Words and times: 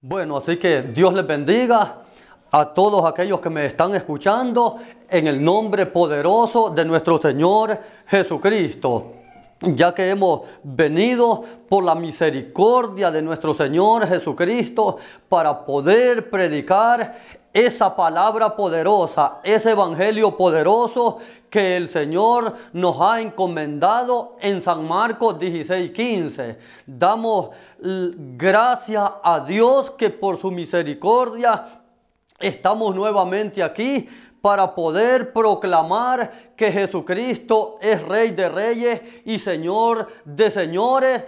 Bueno, 0.00 0.36
así 0.36 0.56
que 0.58 0.82
Dios 0.82 1.12
les 1.12 1.26
bendiga 1.26 2.02
a 2.52 2.66
todos 2.66 3.04
aquellos 3.04 3.40
que 3.40 3.50
me 3.50 3.66
están 3.66 3.96
escuchando 3.96 4.76
en 5.10 5.26
el 5.26 5.42
nombre 5.42 5.86
poderoso 5.86 6.70
de 6.70 6.84
nuestro 6.84 7.20
Señor 7.20 7.76
Jesucristo. 8.06 9.14
Ya 9.60 9.92
que 9.92 10.08
hemos 10.08 10.42
venido 10.62 11.42
por 11.68 11.82
la 11.82 11.96
misericordia 11.96 13.10
de 13.10 13.22
nuestro 13.22 13.56
Señor 13.56 14.06
Jesucristo 14.06 14.98
para 15.28 15.66
poder 15.66 16.30
predicar 16.30 17.16
esa 17.52 17.96
palabra 17.96 18.54
poderosa, 18.54 19.40
ese 19.42 19.72
evangelio 19.72 20.36
poderoso 20.36 21.18
que 21.50 21.76
el 21.76 21.88
Señor 21.88 22.54
nos 22.72 23.00
ha 23.00 23.20
encomendado 23.20 24.36
en 24.40 24.62
San 24.62 24.86
Marcos 24.86 25.38
16, 25.38 25.90
15. 25.90 26.58
Damos 26.86 27.50
gracias 27.80 29.10
a 29.22 29.40
Dios 29.40 29.92
que 29.92 30.10
por 30.10 30.40
su 30.40 30.50
misericordia 30.50 31.80
estamos 32.38 32.94
nuevamente 32.94 33.62
aquí 33.62 34.08
para 34.40 34.74
poder 34.74 35.32
proclamar 35.32 36.52
que 36.56 36.70
Jesucristo 36.70 37.78
es 37.80 38.02
Rey 38.02 38.30
de 38.30 38.48
Reyes 38.48 39.02
y 39.24 39.38
Señor 39.38 40.08
de 40.24 40.50
Señores 40.50 41.24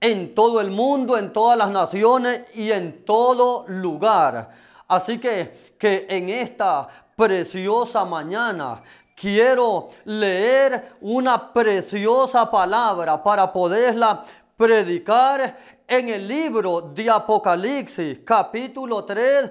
en 0.00 0.34
todo 0.34 0.60
el 0.60 0.70
mundo, 0.70 1.16
en 1.16 1.32
todas 1.32 1.56
las 1.56 1.70
naciones 1.70 2.42
y 2.54 2.72
en 2.72 3.04
todo 3.04 3.64
lugar. 3.68 4.50
Así 4.88 5.18
que, 5.18 5.74
que 5.78 6.06
en 6.08 6.28
esta 6.28 6.88
preciosa 7.16 8.04
mañana 8.04 8.82
quiero 9.14 9.90
leer 10.04 10.96
una 11.00 11.52
preciosa 11.52 12.50
palabra 12.50 13.22
para 13.22 13.52
poderla 13.52 14.24
predicar 14.56 15.58
en 15.86 16.08
el 16.08 16.26
libro 16.26 16.80
de 16.80 17.10
Apocalipsis, 17.10 18.20
capítulo 18.24 19.04
3, 19.04 19.50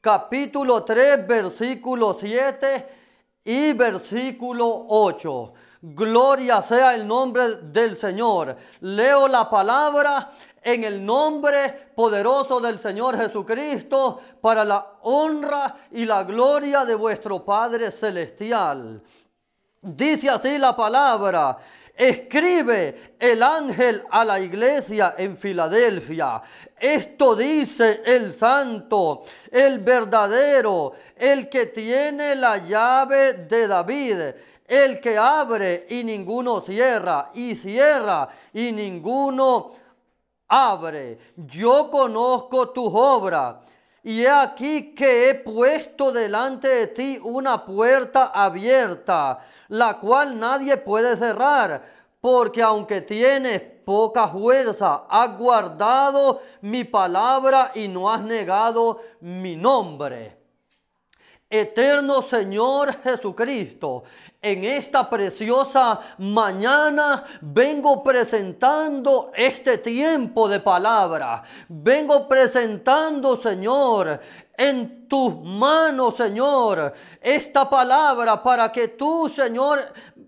capítulo 0.00 0.82
3, 0.82 1.26
versículo 1.26 2.16
7 2.18 2.88
y 3.44 3.72
versículo 3.72 4.86
8. 4.88 5.52
Gloria 5.82 6.62
sea 6.62 6.94
el 6.94 7.06
nombre 7.06 7.56
del 7.62 7.96
Señor. 7.96 8.56
Leo 8.80 9.28
la 9.28 9.48
palabra 9.48 10.32
en 10.66 10.82
el 10.82 11.06
nombre 11.06 11.90
poderoso 11.94 12.58
del 12.58 12.80
Señor 12.80 13.16
Jesucristo 13.16 14.20
para 14.40 14.64
la 14.64 14.94
honra 15.02 15.76
y 15.92 16.04
la 16.04 16.24
gloria 16.24 16.84
de 16.84 16.96
vuestro 16.96 17.44
Padre 17.44 17.92
Celestial. 17.92 19.00
Dice 19.80 20.28
así 20.28 20.58
la 20.58 20.74
palabra. 20.74 21.56
Escribe 21.94 23.14
el 23.16 23.44
ángel 23.44 24.02
a 24.10 24.24
la 24.24 24.40
iglesia 24.40 25.14
en 25.16 25.36
Filadelfia. 25.36 26.42
Esto 26.76 27.36
dice 27.36 28.02
el 28.04 28.34
santo, 28.34 29.22
el 29.52 29.78
verdadero, 29.78 30.94
el 31.16 31.48
que 31.48 31.66
tiene 31.66 32.34
la 32.34 32.58
llave 32.58 33.34
de 33.34 33.68
David 33.68 34.16
el 34.68 34.98
que 34.98 35.16
abre 35.16 35.86
y 35.90 36.02
ninguno 36.02 36.60
cierra, 36.60 37.30
y 37.34 37.54
cierra 37.54 38.28
y 38.52 38.72
ninguno 38.72 39.85
abre. 40.48 41.18
Yo 41.36 41.90
conozco 41.90 42.70
tus 42.70 42.90
obras. 42.92 43.56
Y 44.02 44.22
he 44.22 44.30
aquí 44.30 44.94
que 44.94 45.30
he 45.30 45.34
puesto 45.34 46.12
delante 46.12 46.68
de 46.68 46.86
ti 46.86 47.18
una 47.24 47.64
puerta 47.64 48.26
abierta, 48.26 49.40
la 49.66 49.98
cual 49.98 50.38
nadie 50.38 50.76
puede 50.76 51.16
cerrar, 51.16 51.84
porque 52.20 52.62
aunque 52.62 53.00
tienes 53.00 53.60
poca 53.84 54.28
fuerza, 54.28 55.06
has 55.08 55.36
guardado 55.36 56.40
mi 56.60 56.84
palabra 56.84 57.72
y 57.74 57.88
no 57.88 58.08
has 58.08 58.20
negado 58.22 59.00
mi 59.20 59.56
nombre. 59.56 60.35
Eterno 61.48 62.22
Señor 62.22 63.00
Jesucristo, 63.02 64.02
en 64.42 64.64
esta 64.64 65.08
preciosa 65.08 66.00
mañana 66.18 67.22
vengo 67.40 68.02
presentando 68.02 69.30
este 69.34 69.78
tiempo 69.78 70.48
de 70.48 70.58
palabra. 70.58 71.42
Vengo 71.68 72.26
presentando, 72.28 73.40
Señor, 73.40 74.20
en 74.56 75.06
tus 75.06 75.36
manos, 75.40 76.16
Señor, 76.16 76.92
esta 77.20 77.70
palabra 77.70 78.42
para 78.42 78.72
que 78.72 78.88
tú, 78.88 79.28
Señor, 79.28 79.80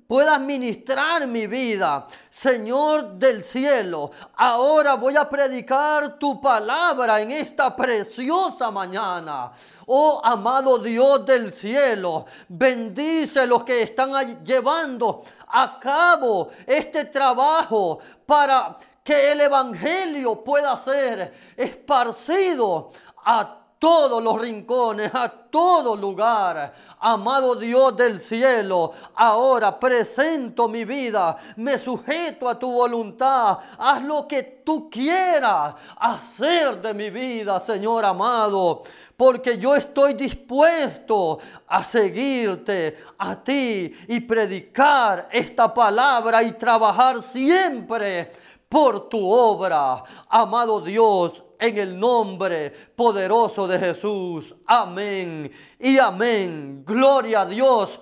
puedas 0.08 0.40
ministrar 0.40 1.26
mi 1.26 1.46
vida. 1.46 2.06
Señor 2.30 3.18
del 3.18 3.44
cielo, 3.44 4.10
ahora 4.36 4.94
voy 4.94 5.16
a 5.16 5.28
predicar 5.28 6.18
tu 6.18 6.40
palabra 6.40 7.20
en 7.20 7.30
esta 7.30 7.76
preciosa 7.76 8.70
mañana. 8.70 9.52
Oh 9.86 10.20
amado 10.24 10.78
Dios 10.78 11.26
del 11.26 11.52
cielo, 11.52 12.24
bendice 12.48 13.46
los 13.46 13.64
que 13.64 13.82
están 13.82 14.42
llevando 14.42 15.24
a 15.46 15.78
cabo 15.78 16.50
este 16.66 17.04
trabajo 17.04 17.98
para 18.24 18.78
que 19.04 19.32
el 19.32 19.42
Evangelio 19.42 20.42
pueda 20.42 20.74
ser 20.82 21.34
esparcido 21.54 22.90
a 23.26 23.58
todos 23.78 24.22
los 24.22 24.40
rincones, 24.40 25.10
a 25.14 25.28
todo 25.28 25.96
lugar. 25.96 26.74
Amado 27.00 27.54
Dios 27.54 27.96
del 27.96 28.20
cielo, 28.20 28.92
ahora 29.14 29.78
presento 29.78 30.68
mi 30.68 30.84
vida, 30.84 31.36
me 31.56 31.78
sujeto 31.78 32.48
a 32.48 32.58
tu 32.58 32.70
voluntad, 32.70 33.58
haz 33.78 34.02
lo 34.02 34.26
que 34.26 34.42
tú 34.64 34.90
quieras 34.90 35.74
hacer 35.96 36.80
de 36.80 36.92
mi 36.92 37.10
vida, 37.10 37.60
Señor 37.64 38.04
amado, 38.04 38.82
porque 39.16 39.58
yo 39.58 39.74
estoy 39.74 40.14
dispuesto 40.14 41.38
a 41.66 41.84
seguirte 41.84 42.96
a 43.18 43.36
ti 43.36 43.92
y 44.08 44.20
predicar 44.20 45.28
esta 45.32 45.72
palabra 45.72 46.42
y 46.42 46.52
trabajar 46.52 47.22
siempre 47.22 48.30
por 48.68 49.08
tu 49.08 49.30
obra, 49.30 50.02
amado 50.28 50.80
Dios, 50.80 51.42
en 51.58 51.78
el 51.78 51.98
nombre 51.98 52.70
poderoso 52.94 53.66
de 53.66 53.78
Jesús. 53.78 54.54
Amén 54.66 55.50
y 55.78 55.98
amén. 55.98 56.84
Gloria 56.84 57.42
a 57.42 57.46
Dios. 57.46 58.00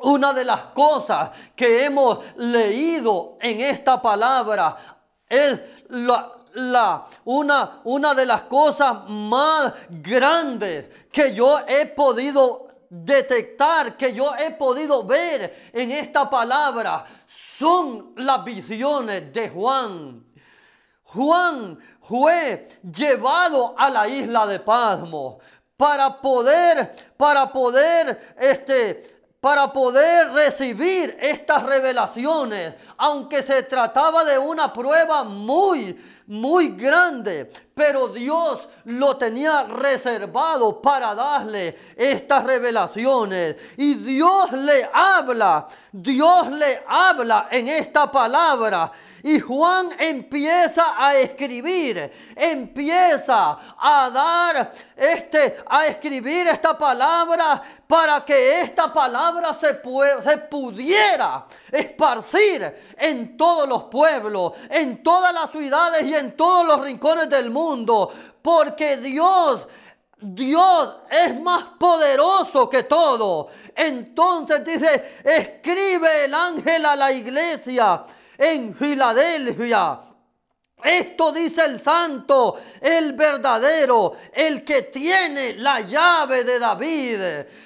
Una 0.00 0.32
de 0.32 0.44
las 0.44 0.60
cosas 0.66 1.30
que 1.56 1.84
hemos 1.84 2.18
leído 2.36 3.36
en 3.40 3.60
esta 3.60 4.00
palabra 4.00 4.76
es 5.28 5.60
la, 5.88 7.06
una, 7.24 7.80
una 7.84 8.14
de 8.14 8.26
las 8.26 8.42
cosas 8.42 9.08
más 9.08 9.74
grandes 9.90 10.86
que 11.12 11.34
yo 11.34 11.58
he 11.66 11.86
podido 11.86 12.68
detectar, 12.90 13.96
que 13.96 14.12
yo 14.14 14.34
he 14.36 14.52
podido 14.52 15.04
ver 15.04 15.70
en 15.72 15.90
esta 15.90 16.30
palabra, 16.30 17.04
son 17.28 18.14
las 18.16 18.42
visiones 18.42 19.32
de 19.32 19.50
Juan. 19.50 20.24
Juan 21.04 21.78
fue 22.00 22.68
llevado 22.82 23.74
a 23.78 23.90
la 23.90 24.08
isla 24.08 24.46
de 24.46 24.60
Pasmo 24.60 25.38
para 25.76 26.20
poder, 26.20 26.94
para 27.16 27.52
poder, 27.52 28.34
este, 28.38 29.20
para 29.40 29.72
poder 29.72 30.30
recibir 30.32 31.16
estas 31.20 31.62
revelaciones, 31.62 32.74
aunque 32.96 33.42
se 33.42 33.62
trataba 33.62 34.24
de 34.24 34.38
una 34.38 34.72
prueba 34.72 35.22
muy, 35.22 35.98
muy 36.26 36.70
grande, 36.70 37.50
pero 37.78 38.08
Dios 38.08 38.68
lo 38.86 39.16
tenía 39.16 39.62
reservado 39.62 40.82
para 40.82 41.14
darle 41.14 41.78
estas 41.96 42.42
revelaciones. 42.42 43.54
Y 43.76 43.94
Dios 43.94 44.50
le 44.50 44.90
habla, 44.92 45.68
Dios 45.92 46.48
le 46.50 46.82
habla 46.88 47.46
en 47.48 47.68
esta 47.68 48.10
palabra. 48.10 48.90
Y 49.22 49.38
Juan 49.40 49.90
empieza 49.98 50.94
a 50.96 51.14
escribir, 51.16 52.12
empieza 52.34 53.58
a 53.78 54.10
dar 54.10 54.72
este, 54.96 55.58
a 55.68 55.86
escribir 55.86 56.46
esta 56.48 56.76
palabra 56.76 57.62
para 57.86 58.24
que 58.24 58.60
esta 58.60 58.92
palabra 58.92 59.56
se, 59.60 59.80
se 60.22 60.38
pudiera 60.38 61.46
esparcir 61.70 62.94
en 62.96 63.36
todos 63.36 63.68
los 63.68 63.84
pueblos, 63.84 64.52
en 64.70 65.02
todas 65.02 65.32
las 65.32 65.50
ciudades 65.50 66.04
y 66.04 66.14
en 66.14 66.36
todos 66.36 66.66
los 66.66 66.80
rincones 66.80 67.28
del 67.28 67.50
mundo. 67.50 67.67
Porque 68.42 68.96
Dios 68.96 69.66
Dios 70.20 70.96
es 71.10 71.40
más 71.40 71.64
poderoso 71.78 72.68
que 72.68 72.82
todo. 72.84 73.48
Entonces 73.74 74.64
dice, 74.64 75.20
escribe 75.22 76.24
el 76.24 76.34
ángel 76.34 76.84
a 76.86 76.96
la 76.96 77.12
iglesia 77.12 78.04
en 78.36 78.74
Filadelfia. 78.74 80.00
Esto 80.82 81.32
dice 81.32 81.64
el 81.64 81.80
santo, 81.80 82.56
el 82.80 83.14
verdadero, 83.14 84.16
el 84.32 84.64
que 84.64 84.82
tiene 84.82 85.54
la 85.54 85.80
llave 85.80 86.44
de 86.44 86.58
David. 86.60 87.20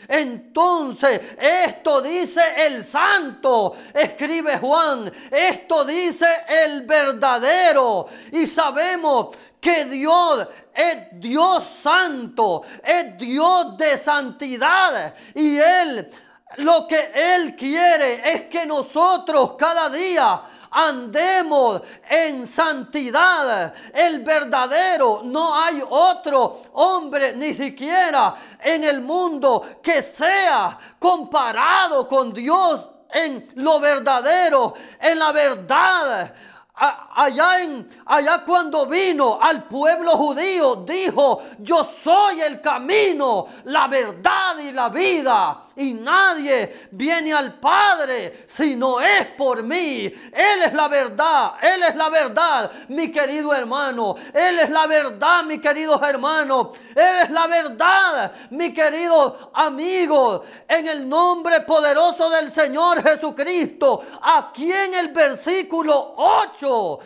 Entonces, 0.09 1.21
esto 1.39 2.01
dice 2.01 2.41
el 2.57 2.83
santo, 2.83 3.75
escribe 3.93 4.57
Juan, 4.59 5.13
esto 5.31 5.85
dice 5.85 6.27
el 6.49 6.83
verdadero. 6.83 8.09
Y 8.31 8.47
sabemos 8.47 9.37
que 9.63 9.85
Dios 9.85 10.49
es 10.75 11.21
Dios 11.21 11.63
santo, 11.81 12.63
es 12.83 13.17
Dios 13.17 13.79
de 13.79 13.97
santidad 13.97 15.15
y 15.37 15.57
Él 15.57 16.11
lo 16.57 16.87
que 16.87 17.13
Él 17.15 17.55
quiere 17.55 18.21
es 18.31 18.43
que 18.49 18.67
nosotros 18.67 19.55
cada 19.57 19.89
día 19.89 20.43
andemos 20.71 21.81
en 22.11 22.47
santidad. 22.47 23.73
El 23.95 24.25
verdadero, 24.25 25.23
no 25.25 25.57
hay 25.57 25.83
otro 25.89 26.61
hombre 26.73 27.35
ni 27.37 27.55
siquiera 27.55 28.35
en 28.61 28.85
el 28.85 29.01
mundo 29.01 29.63
que 29.81 30.03
sea 30.03 30.77
comparado 30.99 32.09
con 32.09 32.35
Dios 32.35 32.89
en 33.13 33.49
lo 33.57 33.79
verdadero, 33.79 34.75
en 35.01 35.19
la 35.19 35.33
verdad 35.33 36.35
allá, 36.75 37.63
en, 37.63 37.89
allá 38.07 38.43
cuando 38.45 38.87
vino 38.87 39.39
al 39.41 39.65
pueblo 39.65 40.13
judío, 40.13 40.77
dijo, 40.77 41.43
yo 41.59 41.89
soy 42.03 42.41
el 42.41 42.61
camino, 42.61 43.47
la 43.65 43.89
verdad 43.89 44.59
y 44.59 44.73
la 44.73 44.89
vida. 44.89 45.67
Y 45.77 45.95
nadie 45.95 46.89
viene 46.91 47.33
al 47.33 47.59
Padre 47.59 48.47
si 48.49 48.77
no 48.77 49.01
es 49.01 49.27
por 49.37 49.63
mí. 49.63 50.05
Él 50.05 50.63
es 50.65 50.73
la 50.73 50.89
verdad, 50.89 51.53
Él 51.63 51.83
es 51.83 51.95
la 51.97 52.11
verdad, 52.11 52.71
mi 52.89 53.11
querido 53.11 53.55
hermano. 53.55 54.17
Él 54.35 54.59
es 54.59 54.71
la 54.71 54.87
verdad, 54.87 55.45
mi 55.45 55.59
querido 55.59 56.03
hermano. 56.05 56.73
Él 56.95 57.17
es 57.25 57.31
la 57.31 57.47
verdad, 57.47 58.33
mi 58.51 58.73
querido 58.73 59.51
amigo. 59.55 60.45
En 60.69 60.87
el 60.87 61.09
nombre 61.09 61.61
poderoso 61.63 62.29
del 62.31 62.53
Señor 62.53 63.03
Jesucristo, 63.03 64.03
aquí 64.21 64.71
en 64.73 64.95
el 64.95 65.09
versículo 65.09 66.15
8 66.17 66.99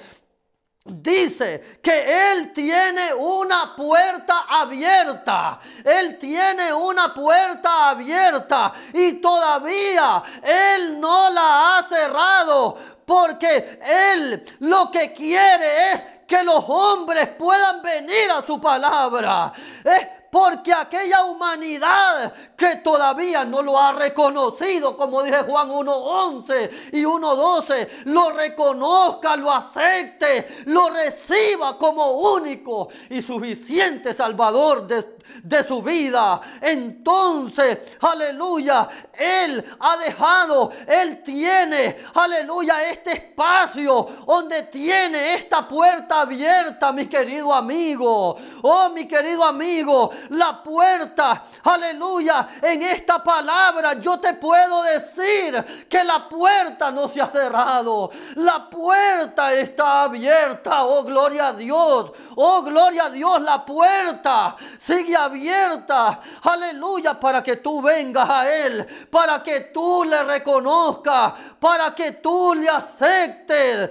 Dice 0.89 1.79
que 1.83 2.31
Él 2.33 2.53
tiene 2.53 3.13
una 3.13 3.75
puerta 3.75 4.47
abierta. 4.49 5.59
Él 5.85 6.17
tiene 6.19 6.73
una 6.73 7.13
puerta 7.13 7.91
abierta 7.91 8.73
y 8.93 9.15
todavía 9.15 10.23
Él 10.43 11.01
no 11.01 11.29
la 11.31 11.79
ha 11.79 11.89
cerrado 11.89 12.77
porque 13.05 13.81
Él 13.83 14.45
lo 14.61 14.91
que 14.91 15.13
quiere 15.13 15.93
es 15.93 16.05
que 16.27 16.43
los 16.43 16.65
hombres 16.69 17.29
puedan 17.37 17.83
venir 17.83 18.31
a 18.31 18.47
su 18.47 18.61
palabra. 18.61 19.53
Es 19.85 20.07
porque 20.37 20.71
aquella 20.71 21.25
humanidad 21.25 22.31
que 22.55 22.77
todavía 22.77 23.47
no 23.47 23.63
lo 23.63 23.81
ha 23.81 23.93
reconocido, 23.93 24.95
como 24.95 25.23
dice 25.23 25.39
Juan 25.45 25.71
1.11 25.71 26.71
y 26.93 27.05
1.12, 27.05 28.05
lo 28.05 28.33
reconozca, 28.33 29.35
lo 29.35 29.51
acepte, 29.51 30.47
lo 30.67 30.91
reciba 30.91 31.79
como 31.79 32.35
único 32.35 32.91
y 33.09 33.23
suficiente 33.23 34.13
Salvador 34.13 34.87
de 34.87 35.16
de 35.43 35.67
su 35.67 35.83
vida. 35.83 36.41
Entonces, 36.61 37.79
aleluya, 38.01 38.89
Él 39.13 39.65
ha 39.81 39.97
dejado, 39.97 40.71
Él 40.87 41.23
tiene, 41.23 41.97
aleluya, 42.15 42.89
este 42.89 43.13
espacio 43.13 44.07
donde 44.27 44.65
tiene 44.65 45.35
esta 45.35 45.67
puerta 45.67 46.23
abierta, 46.23 46.93
mi 46.93 47.07
querido 47.07 47.53
amigo. 47.55 48.37
Oh, 48.63 48.91
mi 48.91 49.07
querido 49.07 49.45
amigo, 49.45 50.11
la 50.31 50.63
puerta, 50.63 51.45
aleluya, 51.63 52.49
en 52.63 52.83
esta 52.83 53.23
palabra 53.23 53.95
yo 54.01 54.19
te 54.19 54.35
puedo 54.35 54.83
decir 54.83 55.87
que 55.89 56.05
la 56.05 56.29
puerta 56.29 56.91
no 56.91 57.09
se 57.09 57.21
ha 57.21 57.29
cerrado. 57.29 58.11
La 58.37 58.69
puerta 58.69 59.53
está 59.55 60.05
abierta, 60.05 60.85
oh 60.85 61.05
gloria 61.05 61.49
a 61.49 61.53
Dios. 61.53 62.13
Oh 62.37 62.63
gloria 62.63 63.07
a 63.07 63.11
Dios, 63.11 63.41
la 63.41 63.65
puerta 63.65 64.57
sigue 64.81 65.16
abierta, 65.25 66.21
aleluya, 66.43 67.19
para 67.19 67.43
que 67.43 67.57
tú 67.57 67.83
vengas 67.83 68.29
a 68.29 68.51
Él, 68.51 68.87
para 69.11 69.43
que 69.43 69.61
tú 69.73 70.05
le 70.05 70.23
reconozcas, 70.23 71.33
para 71.59 71.95
que 71.95 72.13
tú 72.13 72.55
le 72.55 72.69
aceptes. 72.69 73.91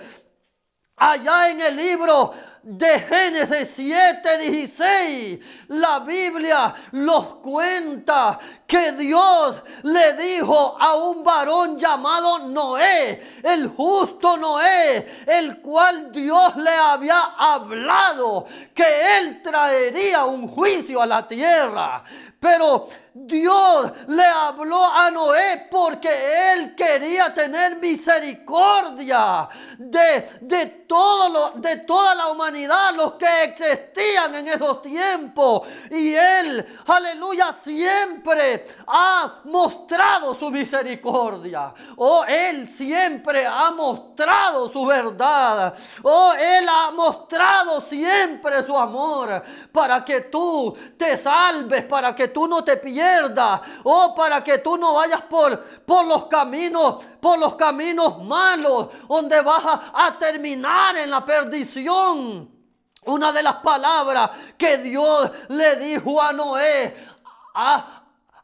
Allá 0.98 1.50
en 1.50 1.60
el 1.60 1.76
libro 1.76 2.34
de 2.66 3.00
Génesis 3.00 3.70
7, 3.76 4.38
16, 4.40 5.40
la 5.68 6.00
Biblia 6.00 6.74
los 6.94 7.36
cuenta 7.36 8.40
que 8.66 8.92
Dios 8.94 9.62
le 9.84 10.14
dijo 10.14 10.76
a 10.80 10.96
un 10.96 11.24
varón 11.24 11.78
llamado 11.78 12.40
Noé, 12.40 13.22
el 13.44 13.68
justo 13.68 14.36
Noé, 14.38 15.06
el 15.28 15.62
cual 15.62 16.12
Dios 16.12 16.56
le 16.56 16.72
había 16.72 17.36
hablado 17.38 18.48
que 18.74 19.20
él 19.20 19.44
traería 19.44 20.26
un 20.26 20.48
juicio 20.48 21.04
a 21.04 21.06
la 21.06 21.28
tierra. 21.28 22.04
Pero 22.40 22.88
Dios 23.18 23.94
le 24.10 24.26
habló 24.26 24.84
a 24.92 25.10
Noé 25.10 25.70
porque 25.72 26.52
él 26.52 26.76
quería 26.76 27.34
tener 27.34 27.78
misericordia 27.78 29.48
de, 29.78 30.28
de, 30.42 30.86
de 31.56 31.78
toda 31.78 32.14
la 32.14 32.28
humanidad, 32.28 32.94
los 32.94 33.14
que 33.14 33.44
existían 33.44 34.36
en 34.36 34.50
esos 34.50 34.82
tiempos. 34.82 35.66
Y 35.92 36.14
él, 36.14 36.66
aleluya, 36.88 37.56
siempre 37.64 38.68
ha 38.86 39.40
mostrado 39.46 40.36
su 40.36 40.52
misericordia. 40.52 41.74
Oh, 41.96 42.26
él 42.28 42.68
siempre 42.68 43.46
ha 43.46 43.72
mostrado 43.72 44.68
su 44.68 44.86
verdad. 44.86 45.74
Oh, 46.04 46.34
él 46.34 46.68
ha 46.68 46.92
mostrado 46.92 47.80
siempre 47.86 48.62
su 48.64 48.78
amor 48.78 49.42
para 49.72 50.04
que 50.04 50.20
tú 50.20 50.78
te 50.98 51.16
salves, 51.16 51.84
para 51.86 52.14
que 52.14 52.28
tú 52.28 52.46
no 52.46 52.62
te 52.62 52.76
pierdas 52.76 53.05
Oh, 53.84 54.14
para 54.16 54.44
que 54.44 54.60
tú 54.60 54.78
no 54.78 54.94
vayas 54.94 55.22
por, 55.24 55.62
por 55.86 56.06
los 56.06 56.28
caminos, 56.28 57.04
por 57.20 57.38
los 57.38 57.56
caminos 57.56 58.24
malos, 58.24 58.90
donde 59.08 59.42
vas 59.42 59.80
a, 59.94 60.18
terminar 60.18 60.98
en 60.98 61.10
la 61.10 61.24
perdición. 61.26 62.52
Una 63.06 63.32
de 63.32 63.44
las 63.44 63.58
palabras 63.58 64.32
que 64.58 64.80
Dios 64.80 65.32
le 65.50 65.76
dijo 65.76 66.20
a 66.20 66.34
Noé, 66.34 66.96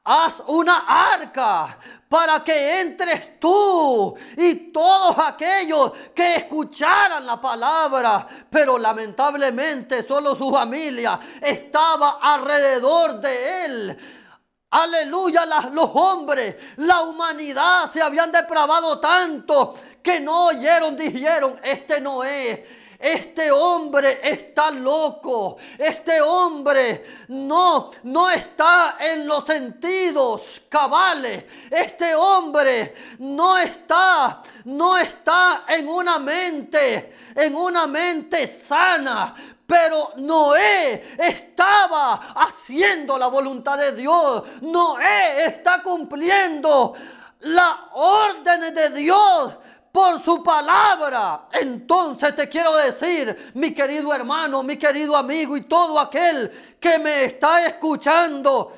haz 0.04 0.34
una 0.48 0.80
arca 0.88 1.78
para 2.08 2.44
que 2.44 2.82
entres 2.82 3.40
tú 3.40 4.16
y 4.38 4.72
todos 4.72 5.18
aquellos 5.18 5.92
que 6.14 6.36
escucharan 6.36 7.26
la 7.26 7.40
palabra. 7.40 8.28
Pero 8.50 8.78
lamentablemente 8.78 10.04
solo 10.08 10.36
su 10.36 10.52
familia 10.52 11.20
estaba 11.42 12.20
alrededor 12.22 13.20
de 13.20 13.66
él. 13.66 14.21
Aleluya, 14.72 15.46
los 15.74 15.90
hombres, 15.94 16.56
la 16.78 17.02
humanidad 17.02 17.92
se 17.92 18.02
habían 18.02 18.32
depravado 18.32 19.00
tanto 19.00 19.76
que 20.02 20.22
no 20.22 20.48
oyeron, 20.48 20.96
dijeron, 20.96 21.60
este 21.62 22.00
no 22.00 22.24
es. 22.24 22.60
Este 22.98 23.52
hombre 23.52 24.20
está 24.24 24.70
loco. 24.70 25.58
Este 25.78 26.22
hombre 26.22 27.04
no, 27.30 27.90
no 28.04 28.30
está 28.30 28.96
en 29.00 29.28
los 29.28 29.44
sentidos 29.44 30.62
cabales. 30.70 31.46
Este 31.70 32.14
hombre 32.14 32.94
no 33.18 33.58
está, 33.58 34.44
no 34.66 34.98
está 34.98 35.64
en 35.68 35.90
una 35.90 36.20
mente, 36.20 37.16
en 37.36 37.56
una 37.56 37.88
mente 37.88 38.46
sana. 38.48 39.34
Pero 39.72 40.12
Noé 40.18 41.16
estaba 41.18 42.34
haciendo 42.36 43.18
la 43.18 43.28
voluntad 43.28 43.78
de 43.78 43.94
Dios. 43.94 44.44
Noé 44.64 45.46
está 45.46 45.82
cumpliendo 45.82 46.94
las 47.40 47.78
órdenes 47.94 48.76
de 48.76 48.90
Dios 48.90 49.54
por 49.90 50.22
su 50.22 50.44
palabra. 50.44 51.48
Entonces 51.54 52.36
te 52.36 52.50
quiero 52.50 52.76
decir, 52.76 53.54
mi 53.54 53.74
querido 53.74 54.14
hermano, 54.14 54.62
mi 54.62 54.76
querido 54.76 55.16
amigo 55.16 55.56
y 55.56 55.62
todo 55.70 55.98
aquel 56.02 56.52
que 56.78 57.00
me 57.00 57.24
está 57.24 57.66
escuchando, 57.66 58.74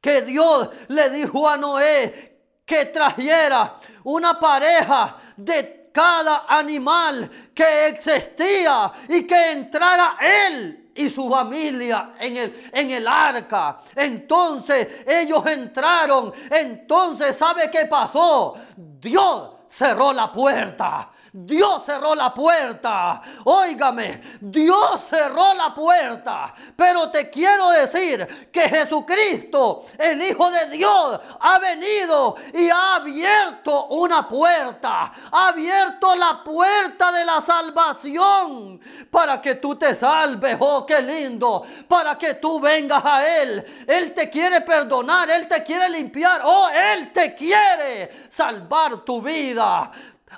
que 0.00 0.22
Dios 0.22 0.70
le 0.88 1.10
dijo 1.10 1.46
a 1.46 1.58
Noé 1.58 2.38
que 2.64 2.86
trajera 2.86 3.78
una 4.04 4.40
pareja 4.40 5.18
de 5.36 5.77
cada 5.92 6.44
animal 6.48 7.30
que 7.54 7.88
existía 7.88 8.92
y 9.08 9.26
que 9.26 9.52
entrara 9.52 10.16
él 10.20 10.90
y 10.94 11.10
su 11.10 11.30
familia 11.30 12.14
en 12.18 12.36
el, 12.36 12.70
en 12.72 12.90
el 12.90 13.06
arca. 13.06 13.78
Entonces 13.94 15.04
ellos 15.06 15.46
entraron. 15.46 16.32
Entonces, 16.50 17.36
¿sabe 17.36 17.70
qué 17.70 17.86
pasó? 17.86 18.56
Dios 18.76 19.50
cerró 19.70 20.12
la 20.12 20.32
puerta. 20.32 21.10
Dios 21.32 21.82
cerró 21.84 22.14
la 22.14 22.32
puerta. 22.32 23.20
Óigame, 23.44 24.20
Dios 24.40 25.00
cerró 25.08 25.54
la 25.54 25.74
puerta. 25.74 26.54
Pero 26.74 27.10
te 27.10 27.28
quiero 27.28 27.70
decir 27.70 28.48
que 28.50 28.68
Jesucristo, 28.68 29.84
el 29.98 30.22
Hijo 30.22 30.50
de 30.50 30.66
Dios, 30.66 31.20
ha 31.40 31.58
venido 31.58 32.36
y 32.54 32.70
ha 32.70 32.96
abierto 32.96 33.86
una 33.86 34.28
puerta. 34.28 35.12
Ha 35.30 35.48
abierto 35.48 36.14
la 36.16 36.42
puerta 36.42 37.12
de 37.12 37.24
la 37.24 37.42
salvación 37.42 38.80
para 39.10 39.40
que 39.40 39.56
tú 39.56 39.76
te 39.76 39.94
salves. 39.94 40.56
Oh, 40.60 40.86
qué 40.86 41.00
lindo. 41.00 41.62
Para 41.86 42.16
que 42.16 42.34
tú 42.34 42.60
vengas 42.60 43.04
a 43.04 43.26
Él. 43.26 43.64
Él 43.86 44.14
te 44.14 44.30
quiere 44.30 44.60
perdonar. 44.62 45.30
Él 45.30 45.46
te 45.46 45.62
quiere 45.62 45.88
limpiar. 45.88 46.42
Oh, 46.44 46.68
Él 46.68 47.12
te 47.12 47.34
quiere 47.34 48.10
salvar 48.30 49.04
tu 49.04 49.20
vida. 49.20 49.90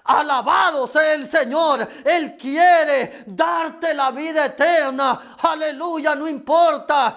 Alabado 0.04 0.88
sea 0.88 1.14
el 1.14 1.30
Señor. 1.30 1.86
Él 2.04 2.36
quiere 2.36 3.24
darte 3.26 3.94
la 3.94 4.10
vida 4.10 4.46
eterna. 4.46 5.36
Aleluya, 5.42 6.14
no 6.14 6.28
importa 6.28 7.16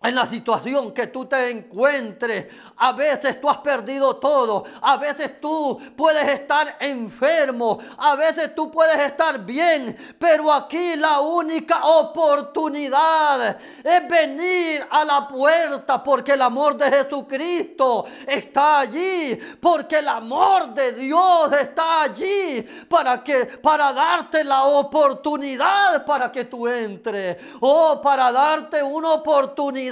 en 0.00 0.14
la 0.14 0.26
situación 0.26 0.92
que 0.92 1.08
tú 1.08 1.26
te 1.26 1.50
encuentres, 1.50 2.46
a 2.76 2.92
veces 2.92 3.40
tú 3.40 3.50
has 3.50 3.58
perdido 3.58 4.14
todo, 4.16 4.62
a 4.80 4.96
veces 4.96 5.40
tú 5.40 5.76
puedes 5.96 6.28
estar 6.28 6.76
enfermo, 6.78 7.80
a 7.96 8.14
veces 8.14 8.54
tú 8.54 8.70
puedes 8.70 8.96
estar 9.00 9.44
bien, 9.44 9.96
pero 10.16 10.52
aquí 10.52 10.94
la 10.94 11.18
única 11.18 11.84
oportunidad 11.84 13.58
es 13.82 14.08
venir 14.08 14.86
a 14.88 15.04
la 15.04 15.26
puerta 15.26 16.00
porque 16.00 16.34
el 16.34 16.42
amor 16.42 16.76
de 16.76 16.90
Jesucristo 16.90 18.04
está 18.24 18.78
allí, 18.78 19.36
porque 19.60 19.98
el 19.98 20.06
amor 20.06 20.74
de 20.74 20.92
Dios 20.92 21.52
está 21.60 22.02
allí 22.02 22.64
para 22.88 23.24
que 23.24 23.46
para 23.46 23.92
darte 23.92 24.44
la 24.44 24.62
oportunidad 24.62 26.04
para 26.06 26.30
que 26.30 26.44
tú 26.44 26.68
entres, 26.68 27.36
o 27.58 27.94
oh, 27.94 28.00
para 28.00 28.30
darte 28.30 28.80
una 28.80 29.14
oportunidad 29.14 29.87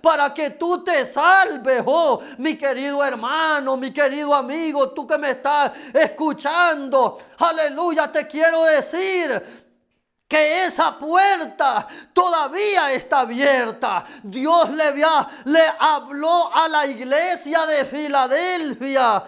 para 0.00 0.32
que 0.32 0.50
tú 0.50 0.82
te 0.82 1.06
salves, 1.06 1.82
oh, 1.86 2.20
mi 2.38 2.56
querido 2.56 3.04
hermano, 3.04 3.76
mi 3.76 3.92
querido 3.92 4.34
amigo, 4.34 4.90
tú 4.90 5.06
que 5.06 5.18
me 5.18 5.30
estás 5.30 5.72
escuchando. 5.92 7.18
Aleluya, 7.38 8.10
te 8.10 8.26
quiero 8.26 8.64
decir 8.64 9.42
que 10.32 10.64
esa 10.64 10.98
puerta 10.98 11.86
todavía 12.14 12.90
está 12.92 13.20
abierta. 13.20 14.02
Dios 14.22 14.70
le, 14.70 14.94
le 15.44 15.72
habló 15.78 16.50
a 16.54 16.68
la 16.68 16.86
iglesia 16.86 17.66
de 17.66 17.84
Filadelfia. 17.84 19.24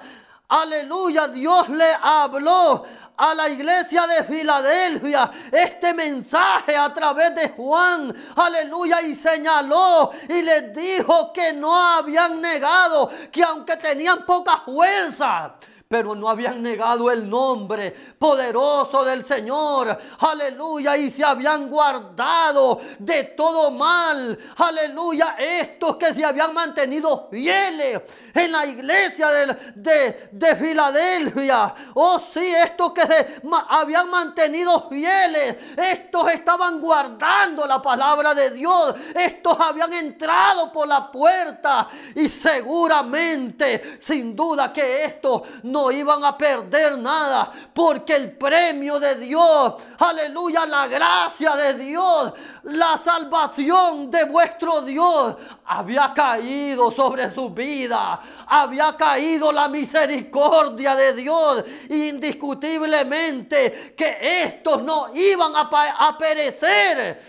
Aleluya, 0.55 1.27
Dios 1.27 1.69
le 1.69 1.93
habló 2.01 2.85
a 3.17 3.35
la 3.35 3.49
iglesia 3.49 4.07
de 4.07 4.23
Filadelfia 4.23 5.29
este 5.51 5.93
mensaje 5.93 6.77
a 6.77 6.95
través 6.95 7.35
de 7.35 7.49
Juan. 7.49 8.15
Aleluya. 8.37 9.03
Y 9.03 9.17
señaló 9.17 10.13
y 10.29 10.43
les 10.43 10.73
dijo 10.73 11.33
que 11.33 11.53
no 11.53 11.75
habían 11.75 12.41
negado, 12.41 13.11
que 13.33 13.43
aunque 13.43 13.77
tenían 13.77 14.25
poca 14.25 14.63
fuerza, 14.65 15.57
pero 15.89 16.15
no 16.15 16.29
habían 16.29 16.63
negado 16.63 17.11
el 17.11 17.29
nombre 17.29 17.95
poderoso 18.19 19.05
del 19.05 19.27
Señor. 19.27 19.97
Aleluya. 20.19 20.97
Y 20.97 21.11
se 21.11 21.23
habían 21.25 21.69
guardado 21.69 22.81
de 22.99 23.25
todo 23.37 23.71
mal. 23.71 24.39
Aleluya. 24.57 25.37
Estos 25.39 25.97
que 25.97 26.15
se 26.15 26.25
habían 26.25 26.55
mantenido 26.55 27.29
fieles 27.31 28.01
en 28.35 28.53
la 28.53 28.67
iglesia 28.67 29.29
de, 29.75 30.31
de, 30.33 30.57
Filadelfia. 30.57 31.75
Oh 31.95 32.21
sí, 32.33 32.45
estos 32.45 32.93
que 32.93 33.03
se 33.03 33.27
habían 33.69 34.11
mantenido 34.11 34.89
fieles. 34.89 35.57
Estos 35.77 36.33
estaban 36.33 36.81
guardando 36.81 37.67
la 37.67 37.81
palabra 37.81 38.35
de 38.35 38.51
Dios. 38.51 38.95
Estos 39.15 39.59
habían 39.61 39.93
entrado 39.93 40.73
por 40.73 40.89
la 40.89 41.13
puerta. 41.13 41.89
Y 42.17 42.29
seguramente, 42.29 44.01
sin 44.05 44.35
duda 44.35 44.73
que 44.73 45.05
estos 45.05 45.43
no 45.63 45.84
iban 45.93 46.25
a 46.25 46.37
perder 46.37 46.99
nada. 46.99 47.51
Porque 47.73 48.17
el 48.17 48.37
premio 48.37 48.99
de 48.99 49.17
Dios, 49.17 49.75
aleluya, 49.99 50.67
la 50.67 50.87
gracia 50.87 51.55
de 51.57 51.75
Dios, 51.75 52.33
la 52.65 53.01
salvación 53.05 54.11
de 54.11 54.25
vuestro 54.25 54.83
Dios 54.83 55.37
había 55.67 56.13
caído 56.15 56.91
sobre 56.91 57.35
su 57.35 57.51
vida 57.51 58.21
había 58.47 58.97
caído 58.97 59.53
la 59.53 59.69
misericordia 59.69 60.95
de 60.95 61.13
Dios. 61.15 61.65
Indiscutiblemente 61.89 63.95
que 63.97 64.45
estos 64.45 64.83
no 64.83 65.09
iban 65.15 65.53
a, 65.57 66.19
perecer 66.19 67.21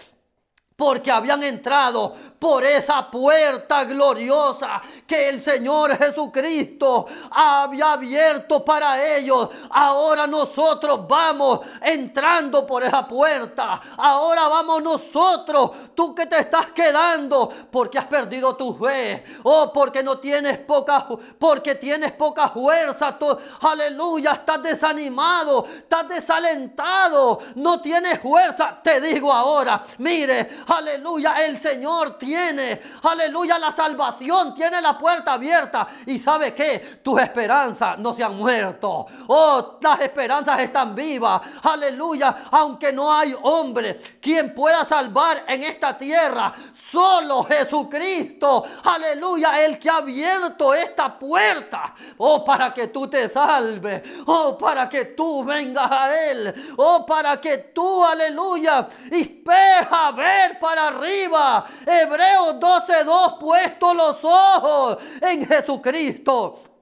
porque 0.75 1.09
habían 1.09 1.41
entrado 1.41 2.13
por 2.37 2.63
esa 2.65 3.09
puerta 3.09 3.85
gloriosa 3.85 4.81
que 5.07 5.29
el 5.29 5.41
Señor 5.41 5.97
Jesucristo 5.97 7.05
había 7.31 7.93
abierto 7.93 8.63
para 8.65 9.15
ellos. 9.15 9.49
Ahora 9.69 10.27
nosotros 10.27 11.07
vamos 11.07 11.61
entrando 11.81 12.67
por 12.67 12.83
esa 12.83 13.07
puerta. 13.07 13.79
Ahora 13.97 14.49
vamos 14.49 14.83
nosotros, 14.83 15.71
tú 15.95 16.13
que 16.13 16.25
te 16.25 16.39
estás 16.39 16.67
quedando 16.71 17.49
porque 17.71 17.97
has 17.97 18.05
perdido 18.05 18.55
tu 18.57 18.73
fe 18.73 19.23
o 19.43 19.63
oh, 19.63 19.73
porque 19.73 20.03
no 20.03 20.17
tienes 20.19 20.57
poca 20.59 21.07
porque 21.39 21.75
tienes 21.75 22.11
poca 22.11 22.49
fuerza. 22.49 23.17
aleluya, 23.61 24.33
estás 24.33 24.61
desanimado, 24.61 25.65
estás 25.65 26.07
desalentado, 26.09 27.39
no 27.55 27.81
tienes 27.81 28.19
fuerza. 28.19 28.77
Te 28.83 28.99
digo 28.99 29.31
ahora, 29.31 29.85
mire, 29.99 30.49
aleluya, 30.67 31.45
el 31.45 31.61
Señor 31.61 32.17
tiene, 32.17 32.81
aleluya, 33.03 33.57
la 33.59 33.71
salvación 33.71 34.53
tiene 34.53 34.81
la 34.81 34.97
puerta 34.97 35.33
abierta. 35.33 35.87
Y 36.05 36.19
sabe 36.19 36.53
que 36.53 36.99
tus 37.03 37.19
esperanzas 37.21 37.97
no 37.99 38.15
se 38.15 38.23
han 38.23 38.35
muerto. 38.35 39.05
Oh, 39.27 39.79
las 39.81 39.99
esperanzas 40.01 40.59
están 40.59 40.95
vivas. 40.95 41.41
Aleluya, 41.63 42.35
aunque 42.51 42.91
no 42.91 43.13
hay 43.13 43.35
hombre 43.43 43.99
quien 44.21 44.53
pueda 44.53 44.85
salvar 44.85 45.43
en 45.47 45.63
esta 45.63 45.97
tierra. 45.97 46.53
Solo 46.95 47.43
Jesucristo, 47.43 48.63
aleluya, 48.85 49.65
el 49.65 49.77
que 49.77 49.89
ha 49.89 49.97
abierto 49.97 50.73
esta 50.73 51.19
puerta. 51.19 51.93
Oh, 52.19 52.45
para 52.45 52.73
que 52.73 52.87
tú 52.87 53.09
te 53.09 53.27
salves. 53.27 54.01
Oh, 54.25 54.57
para 54.57 54.87
que 54.87 55.03
tú 55.03 55.43
vengas 55.43 55.91
a 55.91 56.31
Él. 56.31 56.53
Oh, 56.77 57.05
para 57.05 57.41
que 57.41 57.57
tú, 57.57 58.01
aleluya, 58.01 58.87
espeja 59.11 60.11
ver 60.11 60.57
para 60.57 60.87
arriba. 60.87 61.65
Hebreos 61.85 62.55
12:2, 62.61 63.39
puesto 63.39 63.93
los 63.93 64.23
ojos 64.23 64.97
en 65.19 65.45
Jesucristo 65.45 66.74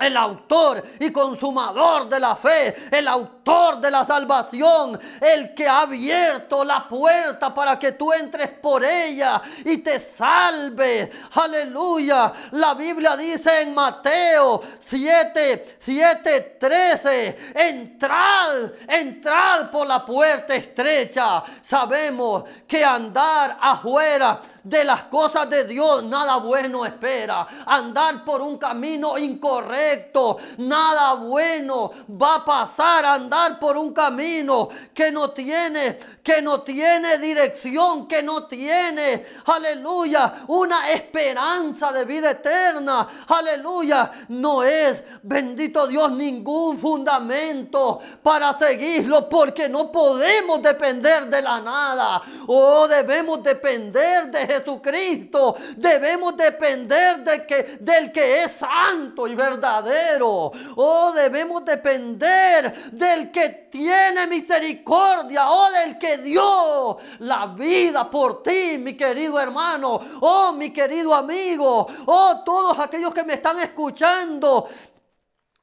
el 0.00 0.16
autor 0.16 0.82
y 0.98 1.12
consumador 1.12 2.08
de 2.08 2.18
la 2.18 2.34
fe, 2.34 2.74
el 2.90 3.06
autor 3.06 3.80
de 3.80 3.90
la 3.90 4.06
salvación, 4.06 4.98
el 5.20 5.54
que 5.54 5.68
ha 5.68 5.82
abierto 5.82 6.64
la 6.64 6.88
puerta 6.88 7.52
para 7.52 7.78
que 7.78 7.92
tú 7.92 8.12
entres 8.12 8.48
por 8.48 8.84
ella 8.84 9.42
y 9.64 9.78
te 9.78 9.98
salve. 9.98 11.10
Aleluya. 11.34 12.32
La 12.52 12.74
Biblia 12.74 13.16
dice 13.16 13.62
en 13.62 13.74
Mateo 13.74 14.62
7, 14.86 15.76
7, 15.78 16.56
13, 16.58 17.52
entrad, 17.54 18.70
entrad 18.88 19.70
por 19.70 19.86
la 19.86 20.04
puerta 20.04 20.54
estrecha. 20.54 21.42
Sabemos 21.62 22.44
que 22.66 22.84
andar 22.84 23.58
afuera 23.60 24.40
de 24.62 24.84
las 24.84 25.04
cosas 25.04 25.48
de 25.48 25.64
Dios 25.64 26.04
nada 26.04 26.36
bueno 26.36 26.84
espera. 26.84 27.46
Andar 27.66 28.24
por 28.24 28.42
un 28.42 28.58
camino 28.58 29.18
incorrecto 29.18 30.38
nada 30.58 31.14
bueno 31.14 31.90
va 32.20 32.36
a 32.36 32.44
pasar. 32.44 33.04
Andar 33.04 33.58
por 33.58 33.76
un 33.76 33.92
camino 33.92 34.68
que 34.94 35.10
no 35.10 35.30
tiene, 35.30 35.98
que 36.22 36.42
no 36.42 36.62
tiene 36.62 37.18
dirección, 37.18 38.06
que 38.06 38.22
no 38.22 38.46
tiene, 38.46 39.24
aleluya, 39.46 40.32
una 40.48 40.90
esperanza 40.90 41.92
de 41.92 42.04
vida 42.04 42.32
eterna, 42.32 43.08
aleluya, 43.28 44.10
no 44.28 44.62
es, 44.62 45.02
bendito 45.22 45.86
Dios, 45.86 46.10
ningún 46.12 46.78
fundamento 46.78 48.00
para 48.22 48.58
seguirlo 48.58 49.28
porque 49.28 49.68
no 49.68 49.90
podemos 49.90 50.62
depender 50.62 51.26
de 51.26 51.42
la 51.42 51.60
nada, 51.60 52.22
oh, 52.46 52.86
debemos 52.88 53.42
depender 53.42 54.30
de 54.30 54.46
Jesucristo, 54.50 55.56
debemos 55.76 56.36
depender 56.36 57.20
de 57.24 57.46
que, 57.46 57.78
del 57.80 58.12
que 58.12 58.44
es 58.44 58.52
santo 58.52 59.26
y 59.26 59.34
verdadero 59.34 60.30
Oh, 60.76 61.12
debemos 61.12 61.64
depender 61.64 62.72
del 62.92 63.30
que 63.30 63.68
tiene 63.70 64.26
misericordia. 64.26 65.50
Oh, 65.50 65.70
del 65.70 65.98
que 65.98 66.18
dio 66.18 66.96
la 67.20 67.46
vida 67.46 68.10
por 68.10 68.42
ti, 68.42 68.78
mi 68.78 68.96
querido 68.96 69.38
hermano. 69.38 70.00
Oh, 70.20 70.52
mi 70.52 70.70
querido 70.70 71.14
amigo. 71.14 71.86
Oh, 72.06 72.42
todos 72.44 72.78
aquellos 72.78 73.12
que 73.12 73.24
me 73.24 73.34
están 73.34 73.58
escuchando. 73.60 74.68